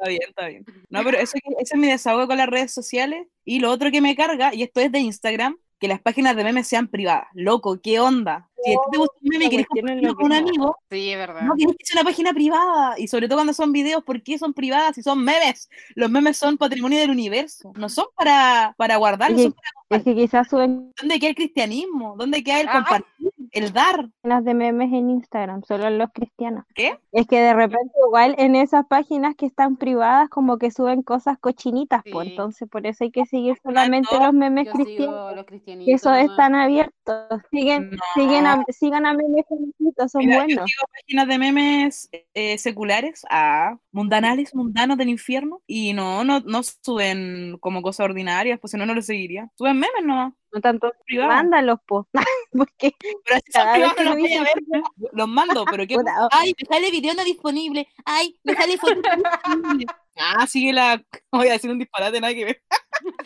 Está 0.00 0.08
bien, 0.08 0.20
está 0.28 0.46
bien. 0.48 0.64
No, 0.88 1.04
pero 1.04 1.18
eso, 1.18 1.36
ese 1.58 1.74
es 1.74 1.80
mi 1.80 1.88
desahogo 1.88 2.26
con 2.26 2.38
las 2.38 2.48
redes 2.48 2.72
sociales. 2.72 3.26
Y 3.44 3.60
lo 3.60 3.70
otro 3.70 3.90
que 3.90 4.00
me 4.00 4.16
carga, 4.16 4.54
y 4.54 4.62
esto 4.62 4.80
es 4.80 4.90
de 4.90 4.98
Instagram, 5.00 5.56
que 5.78 5.88
las 5.88 6.00
páginas 6.00 6.36
de 6.36 6.44
memes 6.44 6.68
sean 6.68 6.88
privadas. 6.88 7.28
Loco, 7.32 7.80
¿qué 7.82 8.00
onda? 8.00 8.49
Si 8.64 8.72
a 8.72 8.76
ti 8.76 8.80
te 8.92 8.98
gusta 8.98 9.14
un 9.22 9.28
meme 9.28 9.44
y 9.46 9.48
querés 9.50 9.66
compartirlo 9.66 10.14
con 10.16 10.24
un 10.26 10.32
amigo, 10.32 10.76
Sí, 10.90 11.10
es 11.10 11.18
verdad. 11.18 11.42
no 11.42 11.54
tienes 11.54 11.76
que 11.76 11.86
ser 11.86 11.96
una 12.00 12.04
página 12.10 12.32
privada. 12.32 12.94
Y 12.98 13.08
sobre 13.08 13.26
todo 13.28 13.38
cuando 13.38 13.52
son 13.54 13.72
videos, 13.72 14.02
¿por 14.04 14.22
qué 14.22 14.38
son 14.38 14.52
privadas 14.54 14.94
si 14.96 15.02
son 15.02 15.22
memes? 15.24 15.68
Los 15.94 16.10
memes 16.10 16.36
son 16.36 16.58
patrimonio 16.58 16.98
del 16.98 17.10
universo. 17.10 17.72
No 17.76 17.88
son 17.88 18.06
para, 18.16 18.74
para 18.76 18.96
guardarlos, 18.96 19.38
Oye, 19.38 19.48
son 19.48 19.54
para 19.88 19.98
Es 19.98 20.04
que 20.04 20.14
quizás 20.14 20.48
suben 20.48 20.92
¿Dónde 21.00 21.18
queda 21.18 21.30
el 21.30 21.36
cristianismo? 21.36 22.14
¿Dónde 22.18 22.42
queda 22.44 22.60
el 22.60 22.68
Ah. 22.68 22.72
compartir? 22.72 23.30
El 23.52 23.72
dar. 23.72 24.08
páginas 24.22 24.44
de 24.44 24.54
memes 24.54 24.92
en 24.92 25.10
Instagram, 25.10 25.64
solo 25.64 25.90
los 25.90 26.10
cristianos. 26.12 26.64
¿Qué? 26.72 26.96
Es 27.10 27.26
que 27.26 27.40
de 27.40 27.52
repente 27.52 27.92
igual 28.06 28.36
en 28.38 28.54
esas 28.54 28.86
páginas 28.86 29.34
que 29.34 29.44
están 29.46 29.76
privadas 29.76 30.28
como 30.28 30.56
que 30.56 30.70
suben 30.70 31.02
cosas 31.02 31.36
cochinitas, 31.40 32.02
pues 32.12 32.26
Sí. 32.26 32.30
entonces 32.30 32.68
por 32.68 32.86
eso 32.86 33.02
hay 33.02 33.10
que 33.10 33.26
seguir 33.26 33.58
solamente 33.64 34.08
no, 34.16 34.26
los 34.26 34.34
memes 34.34 34.68
cristianos. 34.72 35.34
los 35.34 35.44
que 35.46 35.60
esos 35.88 36.16
están 36.18 36.54
abiertos. 36.54 37.40
Siguen, 37.50 37.90
No. 37.90 37.98
siguen 38.14 38.46
a, 38.52 38.64
sigan 38.72 39.06
a 39.06 39.14
memes 39.14 39.44
feministas, 39.48 40.12
son 40.12 40.24
Mira, 40.24 40.38
yo 40.40 40.44
buenos. 40.44 40.70
sigo 40.70 40.82
páginas 40.92 41.28
de 41.28 41.38
memes 41.38 42.10
eh, 42.34 42.58
seculares, 42.58 43.24
a 43.30 43.78
mundanales, 43.92 44.54
mundanos 44.54 44.96
del 44.98 45.08
infierno, 45.08 45.60
y 45.66 45.92
no, 45.92 46.24
no, 46.24 46.40
no 46.40 46.62
suben 46.62 47.56
como 47.60 47.82
cosas 47.82 48.04
ordinarias, 48.04 48.58
pues 48.60 48.70
si 48.72 48.76
no, 48.78 48.86
no 48.86 48.94
lo 48.94 49.02
seguiría. 49.02 49.50
Suben 49.56 49.78
memes 49.78 50.04
nomás, 50.04 50.32
No 50.52 50.60
tanto 50.60 50.92
privados. 51.06 51.34
mándalos, 51.34 51.78
po. 51.86 52.08
Porque 52.52 52.94
Pero 53.00 53.40
si 53.44 53.52
son 53.52 53.62
cada 53.62 53.78
vez 53.78 53.92
privados 53.92 53.94
que 53.94 54.04
no 54.04 54.10
lo 54.10 54.16
los 54.16 54.22
voy 54.22 54.34
a 54.34 54.42
ver. 54.42 54.52
Los 55.12 55.28
mando, 55.28 55.64
pero 55.70 55.86
qué. 55.86 55.96
Oh. 55.96 56.28
Ay, 56.32 56.52
me 56.58 56.66
sale 56.66 56.90
video 56.90 57.14
no 57.14 57.24
disponible. 57.24 57.88
Ay, 58.04 58.38
me 58.44 58.54
sale 58.54 58.76
foto 58.76 58.94
no 58.94 59.16
disponible. 59.16 59.86
Ah, 60.16 60.46
sigue 60.46 60.72
la. 60.72 61.02
Voy 61.32 61.48
a 61.48 61.52
decir 61.52 61.70
un 61.70 61.78
disparate, 61.78 62.20
nada 62.20 62.34
que 62.34 62.44
ver. 62.44 62.62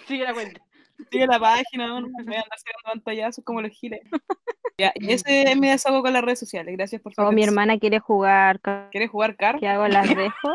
Sigue 0.06 0.24
la 0.24 0.34
cuenta. 0.34 0.60
Sigue 1.10 1.26
la 1.26 1.40
página, 1.40 1.88
no, 1.88 2.00
no 2.00 2.08
voy 2.08 2.34
a 2.36 2.40
andar 2.42 2.58
sacando 2.58 2.82
pantallazos 2.84 3.44
como 3.44 3.60
los 3.60 3.72
giles. 3.72 4.00
Ya, 4.78 4.92
y 4.96 5.12
ese 5.12 5.24
es 5.52 5.56
mi 5.56 5.68
desahogo 5.68 6.02
con 6.02 6.12
las 6.12 6.22
redes 6.22 6.38
sociales. 6.38 6.74
Gracias 6.76 7.00
por 7.00 7.14
su 7.14 7.22
oh, 7.22 7.32
mi 7.32 7.44
hermana 7.44 7.78
quiere 7.78 7.98
jugar. 8.00 8.60
¿Quieres 8.90 9.10
jugar 9.10 9.36
car? 9.36 9.58
¿Qué 9.60 9.68
hago? 9.68 9.86
¿Las 9.88 10.08
dejo? 10.16 10.48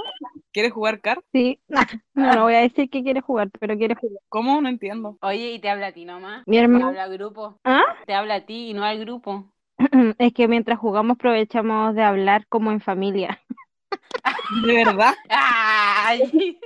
¿Quieres 0.51 0.71
jugar 0.73 1.01
car? 1.01 1.21
Sí. 1.31 1.59
No, 2.13 2.33
no 2.33 2.43
voy 2.43 2.55
a 2.55 2.59
decir 2.59 2.89
que 2.89 3.01
quiere 3.01 3.21
jugar, 3.21 3.49
pero 3.61 3.77
quiere 3.77 3.95
jugar. 3.95 4.21
¿Cómo? 4.27 4.59
No 4.59 4.67
entiendo. 4.67 5.17
Oye, 5.21 5.51
y 5.53 5.59
te 5.59 5.69
habla 5.69 5.87
a 5.87 5.91
ti 5.93 6.03
nomás. 6.03 6.43
Mi 6.45 6.57
Te 6.57 6.63
hermana. 6.63 6.87
habla 6.89 7.03
al 7.03 7.13
grupo. 7.13 7.57
¿Ah? 7.63 7.83
Te 8.05 8.13
habla 8.13 8.35
a 8.35 8.41
ti 8.41 8.71
y 8.71 8.73
no 8.73 8.83
al 8.83 8.99
grupo. 8.99 9.45
Es 10.17 10.33
que 10.33 10.49
mientras 10.49 10.77
jugamos 10.79 11.15
aprovechamos 11.15 11.95
de 11.95 12.03
hablar 12.03 12.45
como 12.47 12.71
en 12.71 12.81
familia. 12.81 13.39
De 14.65 14.73
verdad, 14.73 15.13
¡Ay! 15.29 16.59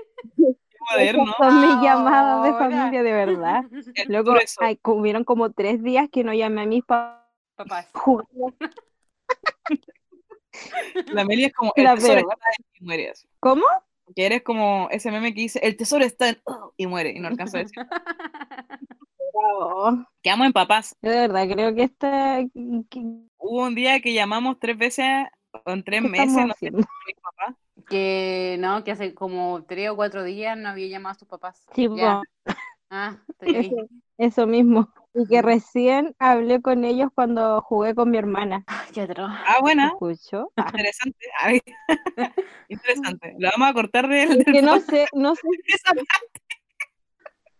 son 1.37 1.61
mis 1.61 1.81
llamadas 1.81 2.43
de 2.43 2.53
familia, 2.53 3.03
de 3.03 3.11
verdad. 3.11 3.65
Luego, 4.07 4.35
ay, 4.59 4.79
hubieron 4.85 5.23
como 5.23 5.51
tres 5.51 5.83
días 5.83 6.09
que 6.09 6.23
no 6.23 6.33
llamé 6.33 6.61
a 6.61 6.65
mis 6.65 6.83
papás 6.83 7.22
Papás. 7.55 7.89
jugando. 7.93 8.53
La 11.13 11.25
Meli 11.25 11.45
es 11.45 11.53
como 11.53 11.71
el 11.75 11.83
La 11.83 11.95
tesoro 11.95 12.15
verdad. 12.15 12.31
está 12.33 12.49
en 12.49 12.65
y 12.79 12.85
muere 12.85 13.09
así. 13.09 13.27
¿Cómo? 13.39 13.63
Que 14.15 14.25
eres 14.25 14.43
como 14.43 14.87
ese 14.91 15.11
meme 15.11 15.33
que 15.33 15.41
dice 15.41 15.59
el 15.63 15.75
tesoro 15.77 16.03
está 16.05 16.29
en 16.29 16.41
oh", 16.45 16.73
y 16.77 16.85
muere 16.87 17.11
y 17.11 17.19
no 17.19 17.27
alcanza 17.29 17.57
a 17.57 17.61
decir. 17.63 17.85
No, 19.33 20.07
Quedamos 20.21 20.47
en 20.47 20.53
papás. 20.53 20.95
de 21.01 21.09
verdad, 21.09 21.47
creo 21.49 21.73
que 21.73 21.83
esta. 21.83 22.39
¿Qué, 22.89 22.99
Hubo 23.37 23.63
un 23.63 23.75
día 23.75 23.99
que 23.99 24.13
llamamos 24.13 24.59
tres 24.59 24.77
veces 24.77 25.05
o 25.65 25.71
en 25.71 25.83
tres 25.83 26.01
meses, 26.03 26.45
no 26.47 26.53
sé, 26.59 26.71
mis 26.71 26.85
papás. 27.21 27.55
Que 27.89 28.57
no, 28.59 28.83
que 28.83 28.91
hace 28.91 29.13
como 29.15 29.63
tres 29.65 29.89
o 29.89 29.95
cuatro 29.95 30.23
días 30.23 30.57
no 30.57 30.69
había 30.69 30.87
llamado 30.87 31.13
a 31.15 31.19
sus 31.19 31.27
papás. 31.27 31.65
Sí, 31.73 31.87
Ya. 31.95 32.21
po. 32.45 32.53
Ah, 32.95 33.17
estoy. 33.27 33.55
Eso, 33.55 33.75
eso 34.19 34.47
mismo. 34.47 34.93
Y 35.15 35.27
que 35.27 35.41
recién 35.41 36.15
hablé 36.19 36.61
con 36.61 36.85
ellos 36.85 37.09
cuando 37.13 37.61
jugué 37.61 37.95
con 37.95 38.11
mi 38.11 38.17
hermana. 38.17 38.63
Ay, 38.67 38.91
Qué. 38.93 39.07
Ah, 39.17 39.57
buena. 39.61 39.87
¿Escucho? 39.87 40.51
Interesante. 40.57 41.25
Ay, 41.39 41.61
Interesante. 42.69 43.35
Lo 43.39 43.49
vamos 43.51 43.69
a 43.69 43.73
cortar 43.73 44.07
del, 44.07 44.41
Es 44.41 44.45
que 44.45 44.61
no 44.61 44.79
sé, 44.79 45.07
no 45.13 45.35
sé, 45.35 45.41
Esa 45.67 45.93
parte. 45.93 46.41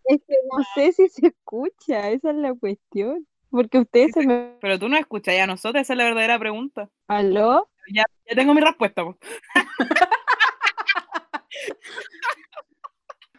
es 0.05 0.21
que 0.27 0.35
no 0.51 0.63
sé 0.75 0.91
si 0.91 1.09
se 1.09 1.27
escucha, 1.27 2.09
esa 2.11 2.29
es 2.29 2.35
la 2.35 2.53
cuestión. 2.53 3.27
Porque 3.49 3.79
ustedes 3.79 4.13
se 4.13 4.25
me... 4.25 4.57
Pero 4.61 4.79
tú 4.79 4.89
no 4.89 4.97
escuchas 4.97 5.35
ya 5.35 5.43
a 5.43 5.47
nosotros, 5.47 5.81
esa 5.81 5.93
es 5.93 5.97
la 5.97 6.05
verdadera 6.05 6.39
pregunta. 6.39 6.89
¿Aló? 7.07 7.69
Ya, 7.93 8.03
ya 8.27 8.35
tengo 8.35 8.55
mi 8.55 8.61
respuesta. 8.61 9.03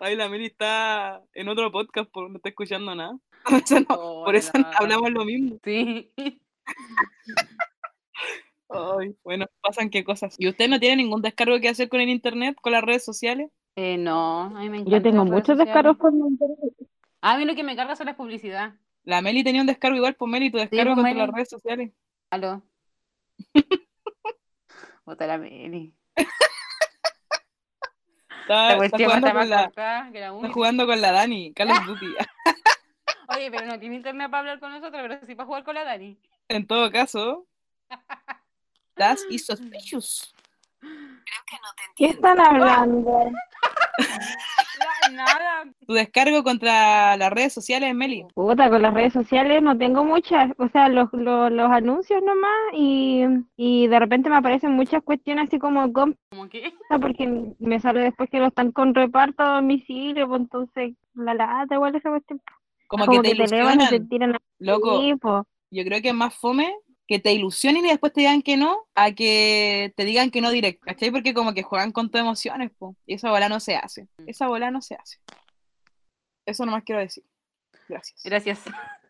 Ay, 0.01 0.17
la 0.17 0.29
Meli 0.29 0.47
está 0.47 1.23
en 1.35 1.49
otro 1.49 1.71
podcast, 1.71 2.11
por 2.11 2.29
no 2.31 2.37
está 2.37 2.49
escuchando 2.49 2.95
nada. 2.95 3.17
Por 3.45 3.55
eso, 3.63 3.81
no- 3.81 3.87
por 4.25 4.35
eso 4.35 4.51
Hola. 4.55 4.71
hablamos 4.79 5.11
lo 5.11 5.25
mismo. 5.27 5.59
Sí. 5.63 6.11
Ay, 8.71 9.15
bueno, 9.23 9.45
pasan 9.61 9.91
qué 9.91 10.03
cosas. 10.03 10.35
¿Y 10.39 10.49
usted 10.49 10.67
no 10.69 10.81
tiene 10.81 10.97
ningún 10.97 11.21
descargo 11.21 11.61
que 11.61 11.69
hacer 11.69 11.91
con 11.91 12.01
el 12.01 12.09
internet, 12.09 12.57
con 12.63 12.73
las 12.73 12.83
redes 12.83 13.05
sociales? 13.05 13.51
Eh, 13.77 13.99
no, 13.99 14.45
a 14.45 14.61
mí 14.61 14.71
me 14.71 14.79
Yo 14.79 14.85
encantan 14.97 15.03
tengo 15.03 15.25
muchos 15.27 15.59
descargos 15.59 15.99
por 15.99 16.11
mi 16.13 16.27
internet. 16.27 16.59
A 17.21 17.37
mí 17.37 17.45
lo 17.45 17.55
que 17.55 17.63
me 17.65 17.77
carga 17.77 17.97
son 17.97 18.07
las 18.07 18.17
publicidad. 18.17 18.75
La 19.05 19.21
Meli 19.21 19.45
tenía 19.45 19.61
un 19.61 19.67
descargo 19.67 19.97
igual, 19.99 20.15
pues 20.15 20.31
Meli, 20.31 20.51
tu 20.51 20.57
descargo 20.57 20.95
pues, 20.95 21.05
contra 21.05 21.27
las 21.27 21.35
redes 21.35 21.51
sociales. 21.51 21.93
Aló. 22.31 22.63
Bota 25.05 25.27
la 25.27 25.37
Meli. 25.37 25.95
Está, 28.45 28.77
jugando, 28.77 29.33
con 29.33 29.49
la, 29.49 29.65
cortada 29.65 30.13
que 30.13 30.21
la 30.21 30.27
está 30.27 30.33
uña. 30.33 30.53
jugando 30.53 30.87
con 30.87 31.01
la 31.01 31.13
Dani, 31.13 31.53
Call 31.55 31.71
of 31.71 31.85
Duty. 31.87 32.07
Oye, 33.29 33.51
pero 33.51 33.67
no 33.67 33.79
tiene 33.79 33.97
internet 33.97 34.31
para 34.31 34.41
hablar 34.41 34.61
con 34.61 34.71
nosotros, 34.71 35.01
pero 35.03 35.27
sí 35.27 35.35
para 35.35 35.47
jugar 35.47 35.65
con 35.65 35.75
la 35.75 35.85
Dani. 35.85 36.19
En 36.49 36.67
todo 36.67 36.91
caso, 36.93 37.47
that 38.97 39.17
is 39.31 39.47
suspicious. 39.47 40.35
¿Qué 41.97 42.07
están 42.07 42.39
hablando? 42.47 43.33
Nada. 45.13 45.65
Tu 45.87 45.93
descargo 45.93 46.43
contra 46.43 47.17
las 47.17 47.31
redes 47.33 47.53
sociales, 47.53 47.95
Meli. 47.95 48.25
Puta, 48.35 48.69
con 48.71 48.83
las 48.83 48.95
redes 48.95 49.13
sociales 49.13 49.63
no 49.63 49.77
tengo 49.77 50.05
muchas, 50.05 50.51
o 50.59 50.69
sea, 50.69 50.89
los, 50.89 51.09
los, 51.13 51.51
los 51.53 51.71
anuncios 51.71 52.23
nomás 52.23 52.51
y, 52.75 53.25
y 53.57 53.87
de 53.89 53.99
repente 53.99 54.29
me 54.31 54.37
aparecen 54.37 54.73
muchas 54.73 55.03
cuestiones 55.03 55.49
así 55.49 55.59
como 55.59 55.93
¿Cómo 56.31 56.49
que? 56.49 56.73
porque 57.01 57.55
me 57.59 57.81
sale 57.81 58.01
después 58.01 58.29
que 58.31 58.39
no 58.39 58.47
están 58.47 58.73
con 58.73 58.95
reparto 58.95 59.43
a 59.43 59.57
domicilio, 59.57 60.29
pues 60.29 60.41
entonces 60.41 60.95
la 61.15 61.35
lata 61.35 61.75
igual 61.75 61.95
esa 61.95 62.11
cuestión. 62.11 62.41
Como, 62.87 63.07
Como 63.07 63.23
que 63.23 63.29
te 63.31 63.31
que 63.31 63.37
te 63.37 63.45
elevan 63.45 63.81
y 63.81 63.89
te 63.89 63.97
ilusionan. 63.97 64.09
tiran 64.09 64.37
Loco, 64.59 65.01
pues. 65.21 65.45
yo 65.71 65.85
creo 65.85 66.03
que 66.03 66.09
es 66.09 66.15
más 66.15 66.35
fome 66.35 66.73
que 67.07 67.19
te 67.19 67.33
ilusionen 67.33 67.85
y 67.85 67.89
después 67.89 68.13
te 68.13 68.21
digan 68.23 68.43
que 68.43 68.57
no, 68.57 68.87
a 68.95 69.13
que 69.13 69.93
te 69.97 70.05
digan 70.05 70.31
que 70.31 70.41
no 70.41 70.51
directo, 70.51 70.83
¿cachai? 70.87 71.11
Porque 71.11 71.35
como 71.35 71.53
que 71.53 71.63
juegan 71.63 71.93
con 71.93 72.11
tus 72.11 72.21
emociones, 72.21 72.71
po. 72.79 72.97
Y 73.07 73.15
esa 73.15 73.31
bola 73.31 73.49
no 73.49 73.61
se 73.61 73.77
hace. 73.77 74.09
Esa 74.27 74.49
bola 74.49 74.71
no 74.71 74.81
se 74.81 74.95
hace. 74.95 75.19
Eso 76.47 76.65
nomás 76.65 76.85
quiero 76.85 77.01
decir. 77.01 77.25
Gracias. 77.89 78.23
Gracias. 78.25 78.65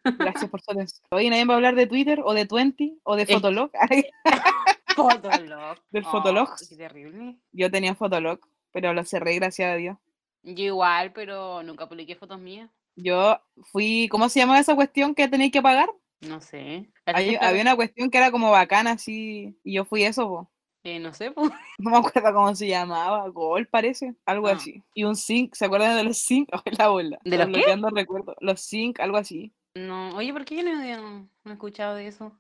Gracias 0.05 0.51
por 0.51 0.61
su 0.61 0.71
atención. 0.73 1.01
Oye, 1.11 1.31
nadie 1.31 1.45
va 1.45 1.55
a 1.55 1.57
hablar 1.57 1.77
de 1.77 1.87
Twitter 1.87 2.21
o 2.25 2.35
de 2.35 2.47
Twenty 2.47 2.99
o 3.05 3.17
de. 3.17 3.27
Fotolog. 3.27 3.71
Fotolog. 4.95 5.79
Del 5.91 6.05
Oh, 6.05 6.11
Fotolog. 6.11 6.49
Qué 6.69 6.77
terrible. 6.77 7.37
Yo 7.53 7.71
tenía 7.71 7.95
Fotolog, 7.95 8.41
pero 8.73 8.93
lo 8.93 9.05
cerré, 9.05 9.35
gracias 9.37 9.73
a 9.73 9.77
Dios. 9.77 9.97
Yo 10.43 10.65
igual, 10.65 11.13
pero 11.13 11.63
nunca 11.63 11.89
publiqué 11.89 12.17
fotos 12.17 12.39
mías. 12.39 12.71
Yo 12.97 13.41
fui, 13.73 14.09
¿cómo 14.11 14.29
se 14.29 14.41
llamaba 14.41 14.61
esa 14.61 14.75
cuestión 14.75 15.15
que 15.15 15.27
tenéis 15.27 15.53
que 15.53 15.63
pagar? 15.63 15.89
No 16.29 16.41
sé. 16.41 16.91
Hay- 17.07 17.37
había 17.37 17.63
una 17.63 17.77
cuestión 17.77 18.11
que 18.11 18.19
era 18.19 18.31
como 18.31 18.51
bacana 18.51 18.93
así, 18.93 19.59
y 19.65 19.75
yo 19.75 19.85
fui 19.85 20.05
eso, 20.05 20.29
po. 20.29 20.51
Eh, 20.85 20.99
no 20.99 21.13
sé, 21.15 21.31
pues. 21.31 21.51
No 21.79 21.91
me 21.91 21.97
acuerdo 21.99 22.33
cómo 22.35 22.55
se 22.55 22.69
llamaba, 22.69 23.27
Gol 23.29 23.67
parece, 23.69 24.15
algo 24.27 24.49
Ah. 24.49 24.53
así. 24.53 24.83
Y 24.95 25.05
un 25.05 25.17
sync, 25.17 25.55
¿se 25.55 25.65
acuerdan 25.65 25.97
de 25.97 26.05
los 26.05 26.19
sync? 26.19 26.49
Oh, 26.53 26.63
la 26.79 26.89
bola. 26.89 27.19
¿De 27.25 27.37
los 27.39 27.47
qué? 27.47 27.53
Desbloqueando 27.53 27.91
recuerdos. 27.91 28.37
Los 28.41 28.61
sync, 28.61 29.01
algo 29.01 29.17
así. 29.17 29.53
No. 29.75 30.15
Oye, 30.17 30.33
¿por 30.33 30.45
qué 30.45 30.57
yo 30.57 30.63
no, 30.63 30.75
no- 30.75 31.29
no 31.45 31.51
he 31.51 31.55
escuchado 31.55 31.95
de 31.97 32.07
eso? 32.07 32.33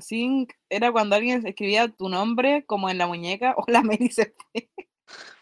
Sync 0.00 0.52
era 0.70 0.90
cuando 0.90 1.16
alguien 1.16 1.46
escribía 1.46 1.86
tu 1.88 2.08
nombre 2.08 2.64
como 2.64 2.88
en 2.88 2.96
la 2.98 3.06
muñeca, 3.06 3.54
o 3.58 3.64
la 3.68 3.82
Meli 3.82 4.08
se 4.10 4.32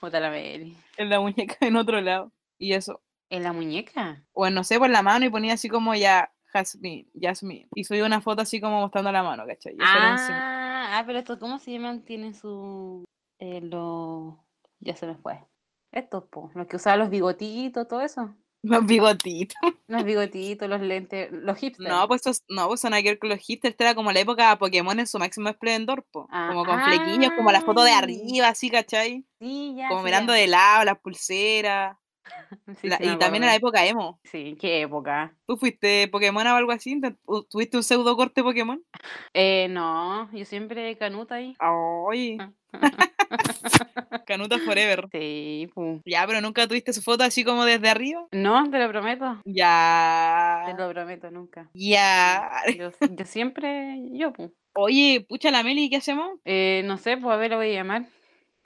fue 0.01 0.11
la 0.11 0.29
Meli. 0.31 0.77
en 0.97 1.09
la 1.09 1.21
muñeca 1.21 1.57
en 1.61 1.77
otro 1.77 2.01
lado. 2.01 2.33
Y 2.59 2.73
eso. 2.73 3.01
¿En 3.31 3.45
la 3.45 3.53
muñeca? 3.53 4.25
O 4.33 4.45
en, 4.47 4.55
no 4.55 4.65
sé, 4.65 4.79
por 4.81 4.91
la 4.91 5.03
mano 5.03 5.25
y 5.25 5.31
ponía 5.31 5.55
así 5.55 5.69
como 5.69 5.95
ya, 5.95 6.33
Jasmine, 6.53 7.09
Jasmine. 7.21 7.69
Y 7.75 7.85
subía 7.85 8.05
una 8.05 8.21
foto 8.21 8.43
así 8.43 8.61
como 8.61 8.81
mostrando 8.81 9.13
la 9.13 9.23
mano, 9.23 9.47
¿cachai? 9.47 9.77
Ah, 9.81 10.99
ah, 10.99 11.03
pero 11.07 11.19
estos, 11.19 11.39
¿cómo 11.39 11.59
se 11.59 11.73
llaman? 11.73 12.05
Tienen 12.05 12.35
su. 12.35 13.05
Eh, 13.39 13.61
lo... 13.61 14.45
Ya 14.81 14.97
se 14.97 15.07
me 15.07 15.17
fue. 15.17 15.45
Estos, 15.93 16.25
po. 16.25 16.51
Los 16.55 16.67
que 16.67 16.77
usaban 16.77 17.01
los 17.01 17.11
bigotitos, 17.11 17.87
todo 17.89 18.01
eso. 18.01 18.35
Los 18.63 18.85
bigotitos. 18.85 19.57
Los 19.89 20.05
bigotitos, 20.05 20.69
los 20.69 20.81
lentes, 20.81 21.33
los 21.33 21.59
hipsters. 21.59 21.89
No, 21.89 22.07
pues 22.07 22.21
esos, 22.21 22.45
no, 22.49 22.69
pues 22.69 22.81
son 22.81 22.93
que 22.93 23.03
ver 23.03 23.19
con 23.19 23.29
los 23.29 23.41
hipsters, 23.41 23.73
esta 23.73 23.85
era 23.85 23.95
como 23.97 24.13
la 24.13 24.21
época 24.21 24.51
de 24.51 24.57
Pokémon 24.57 25.01
en 25.01 25.07
su 25.09 25.19
máximo 25.19 25.49
esplendor, 25.49 26.05
po. 26.13 26.29
Ah, 26.31 26.47
como 26.51 26.65
con 26.65 26.81
flequillos, 26.85 27.33
como 27.33 27.51
la 27.51 27.61
foto 27.63 27.83
de 27.83 27.91
ah. 27.91 27.99
arriba, 27.99 28.49
así, 28.49 28.71
¿cachai? 28.71 29.25
Sí, 29.41 29.75
ya. 29.77 29.89
como 29.89 30.01
sí, 30.01 30.05
mirando 30.05 30.33
ya. 30.33 30.41
de 30.41 30.47
lado, 30.47 30.85
las 30.85 30.99
pulseras. 31.01 31.97
Sí, 32.81 32.89
la- 32.89 32.97
sí, 32.99 33.07
me 33.07 33.13
y 33.15 33.19
también 33.19 33.43
en 33.45 33.49
la 33.49 33.55
época 33.57 33.85
emo. 33.87 34.21
Sí, 34.25 34.57
qué 34.61 34.83
época. 34.83 35.35
¿Tú 35.47 35.57
fuiste 35.57 36.09
Pokémon 36.09 36.47
o 36.47 36.55
algo 36.57 36.73
así? 36.73 37.01
¿Te- 37.01 37.17
¿Tuviste 37.49 37.77
un 37.77 37.83
pseudo 37.83 38.17
corte 38.17 38.43
Pokémon? 38.43 38.83
Eh, 39.35 39.69
no, 39.71 40.31
yo 40.33 40.45
siempre 40.45 40.97
canuta 40.99 41.37
ahí. 41.37 41.55
Ay, 41.61 42.39
Canuta 44.27 44.59
Forever. 44.59 45.09
Sí, 45.13 45.71
pu. 45.75 46.01
Ya, 46.05 46.27
pero 46.27 46.41
nunca 46.41 46.67
tuviste 46.67 46.93
su 46.93 47.03
foto 47.03 47.25
así 47.25 47.45
como 47.45 47.65
desde 47.65 47.89
arriba. 47.89 48.27
No, 48.33 48.69
te 48.71 48.79
lo 48.79 48.89
prometo. 48.89 49.41
Te 49.45 49.53
Ya. 49.53 50.75
lo 50.77 50.89
prometo 50.91 51.31
nunca. 51.31 51.69
Ya. 51.75 52.51
Yo, 52.77 52.91
yo 53.11 53.25
siempre, 53.25 53.97
yo, 54.13 54.33
pu. 54.33 54.53
Oye, 54.75 55.25
pucha 55.29 55.51
la 55.51 55.63
Meli, 55.63 55.91
¿qué 55.91 55.97
hacemos? 55.97 56.39
Eh, 56.45 56.83
no 56.85 56.97
sé, 56.97 57.17
pues 57.17 57.33
a 57.35 57.37
ver, 57.37 57.51
lo 57.51 57.57
voy 57.57 57.71
a 57.71 57.75
llamar. 57.75 58.03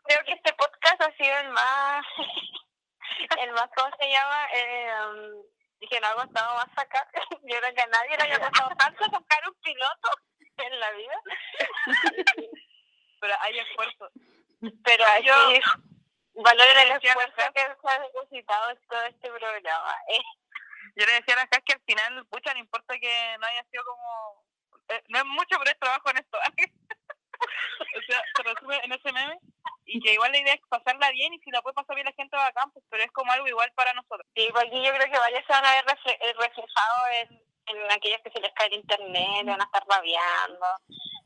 Creo 0.06 0.18
que 0.26 0.32
este 0.32 0.50
podcast 0.52 1.00
ha 1.00 1.16
sido 1.16 1.32
el 1.46 1.52
más, 1.52 2.04
el 3.40 3.52
más, 3.52 3.70
¿cómo 3.76 3.90
se 3.98 4.10
llama? 4.10 4.46
Eh, 4.52 4.92
um, 5.06 5.42
dije, 5.80 6.00
no 6.00 6.06
ha 6.08 6.14
costado 6.14 6.54
más 6.54 6.68
sacar. 6.74 7.06
Yo 7.42 7.58
creo 7.58 7.74
que 7.74 7.82
a 7.82 7.86
nadie 7.86 8.16
le 8.16 8.22
haya 8.24 8.40
costado 8.40 8.70
tanto 8.76 9.04
sacar 9.04 9.48
un 9.48 9.54
piloto 9.62 10.08
en 10.58 10.80
la 10.80 10.90
vida. 10.92 11.20
Pero 13.20 13.34
hay 13.40 13.58
esfuerzo. 13.58 14.10
Pero 14.82 15.04
yo 15.22 15.34
valoren 16.34 16.78
el 16.78 16.90
esfuerzo 16.92 17.52
que 17.54 17.60
se 17.60 17.88
ha 17.88 18.00
depositado 18.00 18.70
en 18.70 18.78
todo 18.88 19.02
este 19.04 19.30
programa. 19.30 19.96
Eh, 20.08 20.22
Yo 20.96 21.06
le 21.06 21.12
decía 21.12 21.34
a 21.34 21.38
las 21.38 21.62
que 21.64 21.72
al 21.72 21.82
final, 21.86 22.26
pucha, 22.26 22.52
no 22.54 22.60
importa 22.60 22.98
que 22.98 23.36
no 23.40 23.46
haya 23.46 23.64
sido 23.70 23.84
como... 23.84 24.44
eh, 24.88 25.02
no 25.08 25.18
es 25.18 25.24
mucho, 25.26 25.58
pero 25.58 25.70
es 25.70 25.78
trabajo 25.78 26.10
en 26.10 26.18
esto. 26.18 26.38
o 26.38 28.02
sea, 28.06 28.22
se 28.36 28.42
resume 28.42 28.80
en 28.84 28.92
ese 28.92 29.12
meme. 29.12 29.38
Y 29.86 30.00
que 30.00 30.14
igual 30.14 30.32
la 30.32 30.38
idea 30.38 30.54
es 30.54 30.60
pasarla 30.68 31.10
bien 31.10 31.34
y 31.34 31.38
si 31.40 31.50
la 31.50 31.60
puede 31.60 31.74
pasar 31.74 31.94
bien 31.94 32.06
la 32.06 32.12
gente 32.12 32.36
va 32.36 32.46
a 32.46 32.52
campus, 32.52 32.82
pero 32.88 33.02
es 33.02 33.10
como 33.12 33.30
algo 33.32 33.46
igual 33.46 33.70
para 33.74 33.92
nosotros. 33.92 34.26
Sí, 34.34 34.48
porque 34.52 34.82
yo 34.82 34.92
creo 34.94 35.10
que 35.10 35.18
varios 35.18 35.44
se 35.46 35.52
van 35.52 35.64
a 35.64 35.74
ver 35.74 35.84
eh, 36.06 36.32
reflejados 36.38 37.08
en, 37.20 37.42
en 37.66 37.92
aquellos 37.92 38.20
que 38.22 38.30
se 38.30 38.40
les 38.40 38.52
cae 38.54 38.68
el 38.68 38.74
internet, 38.74 39.46
van 39.46 39.60
a 39.60 39.64
estar 39.64 39.84
rabiando. 39.86 40.66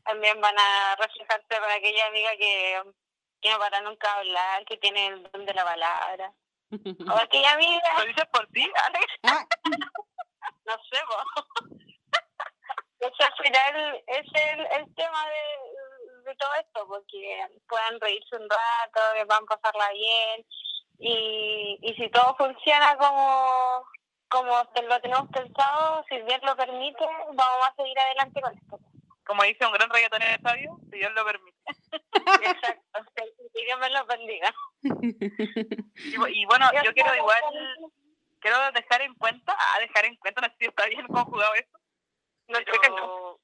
También 0.03 0.41
van 0.41 0.57
a 0.57 0.95
reflejarse 0.97 1.47
con 1.47 1.71
aquella 1.71 2.07
amiga 2.07 2.31
que, 2.37 2.81
que 3.41 3.49
no 3.51 3.59
para 3.59 3.81
nunca 3.81 4.13
hablar, 4.15 4.65
que 4.65 4.77
tiene 4.77 5.07
el 5.07 5.23
don 5.31 5.45
de 5.45 5.53
la 5.53 5.65
palabra. 5.65 6.33
O 7.09 7.17
aquella 7.17 7.53
amiga, 7.53 7.81
¿Lo 7.97 8.05
dices 8.05 8.25
por 8.31 8.45
ti, 8.47 8.71
Alex? 8.85 9.05
no 10.65 10.73
sé, 10.83 10.97
po. 11.07 11.69
Eso 12.99 13.23
al 13.23 13.43
final 13.43 14.03
es 14.07 14.25
el, 14.33 14.59
el 14.59 14.95
tema 14.95 15.25
de, 15.29 15.69
todo 16.35 16.49
esto, 16.59 16.87
porque 16.87 17.45
puedan 17.67 17.99
reírse 17.99 18.35
un 18.35 18.47
rato, 18.49 18.99
que 19.13 19.21
a 19.21 19.57
pasarla 19.57 19.91
bien, 19.91 20.45
y, 20.99 21.77
y 21.81 21.93
si 21.95 22.09
todo 22.09 22.35
funciona 22.37 22.97
como, 22.97 23.85
como 24.29 24.51
lo 24.87 25.01
tenemos 25.01 25.29
pensado, 25.29 26.03
si 26.09 26.19
Dios 26.21 26.39
lo 26.43 26.55
permite, 26.55 27.03
vamos 27.03 27.67
a 27.67 27.73
seguir 27.75 27.99
adelante 27.99 28.41
con 28.41 28.57
esto. 28.57 28.79
Como 29.25 29.43
dice 29.43 29.65
un 29.65 29.73
gran 29.73 29.89
reggaetonero 29.89 30.41
sabio, 30.41 30.77
si 30.91 30.97
Dios 30.97 31.11
lo 31.13 31.23
permite. 31.23 31.57
Exacto, 32.43 33.11
que 33.53 33.63
Dios 33.65 33.79
me 33.79 33.89
lo 33.91 34.05
bendiga. 34.05 34.53
Y, 34.81 36.15
bu- 36.17 36.31
y 36.33 36.45
bueno, 36.45 36.65
yo 36.83 36.93
quiero 36.93 37.15
igual, 37.15 37.41
quiero 38.39 38.57
dejar 38.71 39.01
en 39.03 39.13
cuenta, 39.15 39.55
ah, 39.57 39.79
dejar 39.79 40.05
en 40.05 40.15
cuenta, 40.15 40.41
no 40.41 40.47
sé 40.47 40.55
si 40.59 40.65
está 40.65 40.85
bien 40.87 41.05
conjugado 41.07 41.53
eso, 41.53 41.77
No 42.47 42.59
creo 42.63 42.81
que 42.81 42.89
no. 42.89 43.38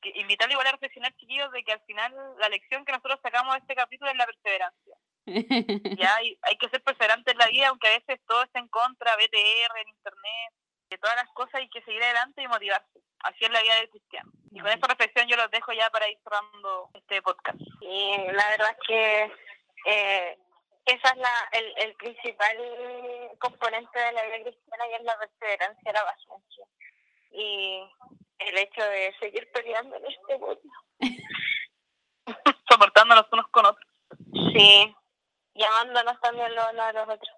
Que 0.00 0.12
invitarle 0.14 0.54
igual 0.54 0.66
a 0.66 0.72
reflexionar, 0.72 1.14
chiquillos, 1.16 1.50
de 1.52 1.62
que 1.62 1.72
al 1.72 1.80
final 1.82 2.14
la 2.38 2.48
lección 2.48 2.84
que 2.84 2.92
nosotros 2.92 3.20
sacamos 3.22 3.54
de 3.54 3.60
este 3.60 3.74
capítulo 3.74 4.10
es 4.10 4.16
la 4.16 4.26
perseverancia. 4.26 4.96
Ya 6.00 6.16
hay, 6.16 6.38
hay 6.42 6.56
que 6.56 6.68
ser 6.68 6.82
perseverante 6.82 7.32
en 7.32 7.38
la 7.38 7.46
vida, 7.46 7.68
aunque 7.68 7.88
a 7.88 7.98
veces 7.98 8.20
todo 8.26 8.42
esté 8.42 8.58
en 8.58 8.68
contra, 8.68 9.16
BTR, 9.16 9.78
en 9.78 9.88
internet, 9.88 10.54
de 10.90 10.98
todas 10.98 11.16
las 11.16 11.28
cosas 11.32 11.54
hay 11.54 11.68
que 11.68 11.82
seguir 11.82 12.02
adelante 12.02 12.42
y 12.42 12.48
motivarse. 12.48 13.00
Así 13.20 13.44
es 13.44 13.50
la 13.50 13.62
vida 13.62 13.76
del 13.76 13.90
cristiano. 13.90 14.30
Y 14.50 14.60
con 14.60 14.70
esta 14.70 14.88
reflexión 14.88 15.28
yo 15.28 15.36
los 15.36 15.50
dejo 15.50 15.72
ya 15.72 15.88
para 15.90 16.08
ir 16.08 16.18
cerrando 16.24 16.90
este 16.94 17.22
podcast. 17.22 17.60
Y 17.80 18.16
la 18.32 18.48
verdad 18.50 18.70
es 18.70 18.86
que 18.86 19.32
eh, 19.86 20.38
esa 20.86 21.10
es 21.10 21.16
la, 21.16 21.48
el, 21.52 21.74
el 21.76 21.94
principal 21.94 22.56
componente 23.38 23.98
de 23.98 24.12
la 24.12 24.24
vida 24.24 24.42
cristiana 24.42 24.88
y 24.88 24.94
es 24.94 25.02
la 25.02 25.18
perseverancia, 25.18 25.92
la 25.92 26.04
paciencia. 26.04 26.66
Y 27.32 27.84
el 28.40 28.58
hecho 28.58 28.82
de 28.82 29.14
seguir 29.20 29.50
peleando 29.52 29.96
en 29.96 30.06
este 30.06 30.38
mundo. 30.38 30.60
Soportándonos 32.70 33.26
unos 33.32 33.46
con 33.48 33.66
otros. 33.66 33.86
Sí, 34.52 34.94
llamándonos 35.54 36.20
también 36.20 36.54
los 36.54 36.72
unos 36.72 36.86
a 36.86 36.92
los 36.92 37.02
otros. 37.04 37.36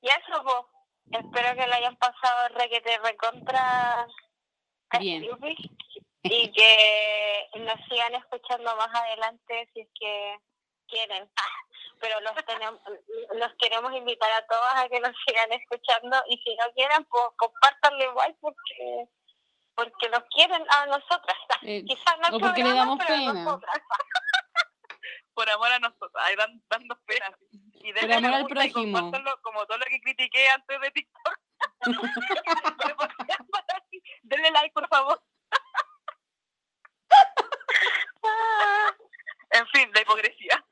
Y 0.00 0.08
eso, 0.08 0.42
pues, 0.42 1.24
espero 1.24 1.56
que 1.56 1.66
lo 1.66 1.74
hayan 1.74 1.96
pasado 1.96 2.48
requete 2.48 2.98
recontra 2.98 4.06
Bien. 4.98 5.24
y 6.22 6.52
que 6.52 7.48
nos 7.56 7.80
sigan 7.88 8.14
escuchando 8.14 8.74
más 8.76 8.94
adelante 8.94 9.68
si 9.72 9.80
es 9.80 9.88
que 9.98 10.38
quieren. 10.88 11.28
Pero 12.00 12.20
los 12.20 12.34
tenemos, 12.44 12.80
los 13.34 13.52
queremos 13.58 13.92
invitar 13.94 14.30
a 14.32 14.46
todos 14.46 14.74
a 14.74 14.88
que 14.88 15.00
nos 15.00 15.12
sigan 15.26 15.52
escuchando 15.52 16.22
y 16.28 16.36
si 16.38 16.54
no 16.56 16.64
quieren, 16.74 17.04
pues 17.04 17.24
compártanlo 17.36 18.04
igual 18.04 18.36
porque 18.40 19.08
porque 19.74 20.08
nos 20.08 20.22
quieren 20.34 20.64
a 20.70 20.86
nosotras. 20.86 21.36
Eh, 21.66 21.82
Quizás 21.86 22.18
no 22.20 22.36
o 22.36 22.40
porque 22.40 22.62
le 22.62 22.74
damos 22.74 22.98
pena. 23.06 23.32
nosotras. 23.32 23.72
Por 25.32 25.48
amor 25.48 25.72
a 25.72 25.78
nosotros. 25.78 26.12
Ahí 26.20 26.36
dan, 26.36 26.62
dando 26.68 26.94
penas. 27.06 27.30
Y 27.50 27.90
Por 27.94 28.12
amor 28.12 28.34
al 28.34 28.46
prójimo. 28.46 29.10
como 29.42 29.64
todo 29.64 29.78
lo 29.78 29.86
que 29.86 29.98
critiqué 30.00 30.46
antes 30.50 30.78
de 30.78 30.90
TikTok. 30.90 31.38
denle 34.24 34.50
like, 34.50 34.74
por 34.74 34.86
favor. 34.88 35.22
en 39.50 39.66
fin, 39.68 39.90
la 39.94 40.02
hipocresía. 40.02 40.62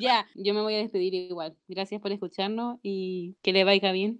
Ya, 0.00 0.26
yo 0.34 0.54
me 0.54 0.62
voy 0.62 0.74
a 0.74 0.78
despedir 0.78 1.14
igual. 1.14 1.56
Gracias 1.68 2.00
por 2.00 2.12
escucharnos 2.12 2.78
y 2.82 3.36
que 3.42 3.52
le 3.52 3.64
vaya 3.64 3.92
bien. 3.92 4.18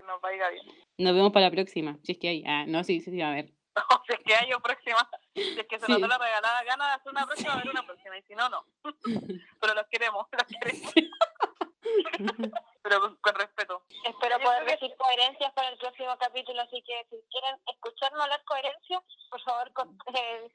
Nos 1.03 1.14
vemos 1.14 1.32
para 1.32 1.46
la 1.46 1.50
próxima. 1.53 1.98
Si 2.05 2.12
es 2.12 2.18
que 2.18 2.28
hay. 2.28 2.44
Ah, 2.46 2.64
no, 2.66 2.84
sí, 2.84 3.00
sí, 3.00 3.11
sí, 3.11 3.20
a 3.20 3.30
ver. 3.30 3.50
O 3.90 4.03
si 4.07 4.12
es 4.12 4.20
que 4.24 4.34
hay 4.34 4.48
una 4.50 4.61
próxima. 4.61 5.09
Si 5.34 5.40
es 5.61 5.66
que 5.66 5.78
se 5.78 5.86
Sí. 5.86 5.92
nos 5.92 6.00
da 6.03 6.09
la 6.09 6.18
regalada 6.18 6.62
gana 6.64 6.86
de 6.88 6.92
hacer 6.94 7.11
una 7.12 7.26
próxima, 7.26 7.48
va 7.50 7.55
a 7.55 7.59
haber 7.61 7.70
una 7.70 7.86
próxima. 7.86 8.18
Y 8.18 8.22
si 8.22 8.34
no, 8.34 8.48
no. 8.50 8.64
Pero 9.61 9.74
los 9.74 9.86
queremos, 9.90 10.26
los 10.30 10.46
queremos. 10.61 10.92
Pero 12.82 13.00
con, 13.00 13.16
con 13.16 13.34
respeto. 13.34 13.82
Espero 14.05 14.38
poder 14.40 14.64
decir 14.66 14.92
coherencias 14.98 15.53
para 15.55 15.68
el 15.68 15.78
próximo 15.78 16.16
capítulo, 16.18 16.61
así 16.62 16.82
que 16.82 17.05
si 17.11 17.16
quieren 17.30 17.59
escucharnos 17.72 18.20
hablar 18.22 18.42
coherencia, 18.44 19.03
por 19.30 19.40
favor 19.42 19.72
con- 19.72 19.98
eh, 20.14 20.50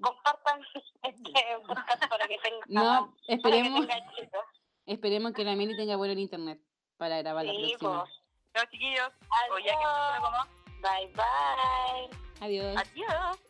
compartan 0.00 0.60
este 1.02 1.32
podcast 1.66 2.06
para 2.08 2.26
que 2.28 2.38
tenga 2.38 2.58
No, 2.68 2.82
para 2.82 3.12
que 3.26 3.34
esperemos, 3.34 3.86
tenga 3.86 4.04
esperemos 4.86 5.32
que 5.32 5.44
la 5.44 5.56
Meli 5.56 5.76
tenga 5.76 5.96
bueno 5.96 6.12
el 6.12 6.18
internet 6.20 6.60
para 6.96 7.18
grabar 7.18 7.44
la 7.44 7.52
Sí, 7.52 7.58
próxima. 7.70 8.04
pues. 8.04 8.14
Chao, 8.56 8.64
chiquillos. 8.70 9.12
Adiós. 9.30 9.76
como. 10.18 10.46
Bye 10.80 11.12
bye. 11.14 12.08
Adiós. 12.40 12.74
Adiós. 12.78 13.45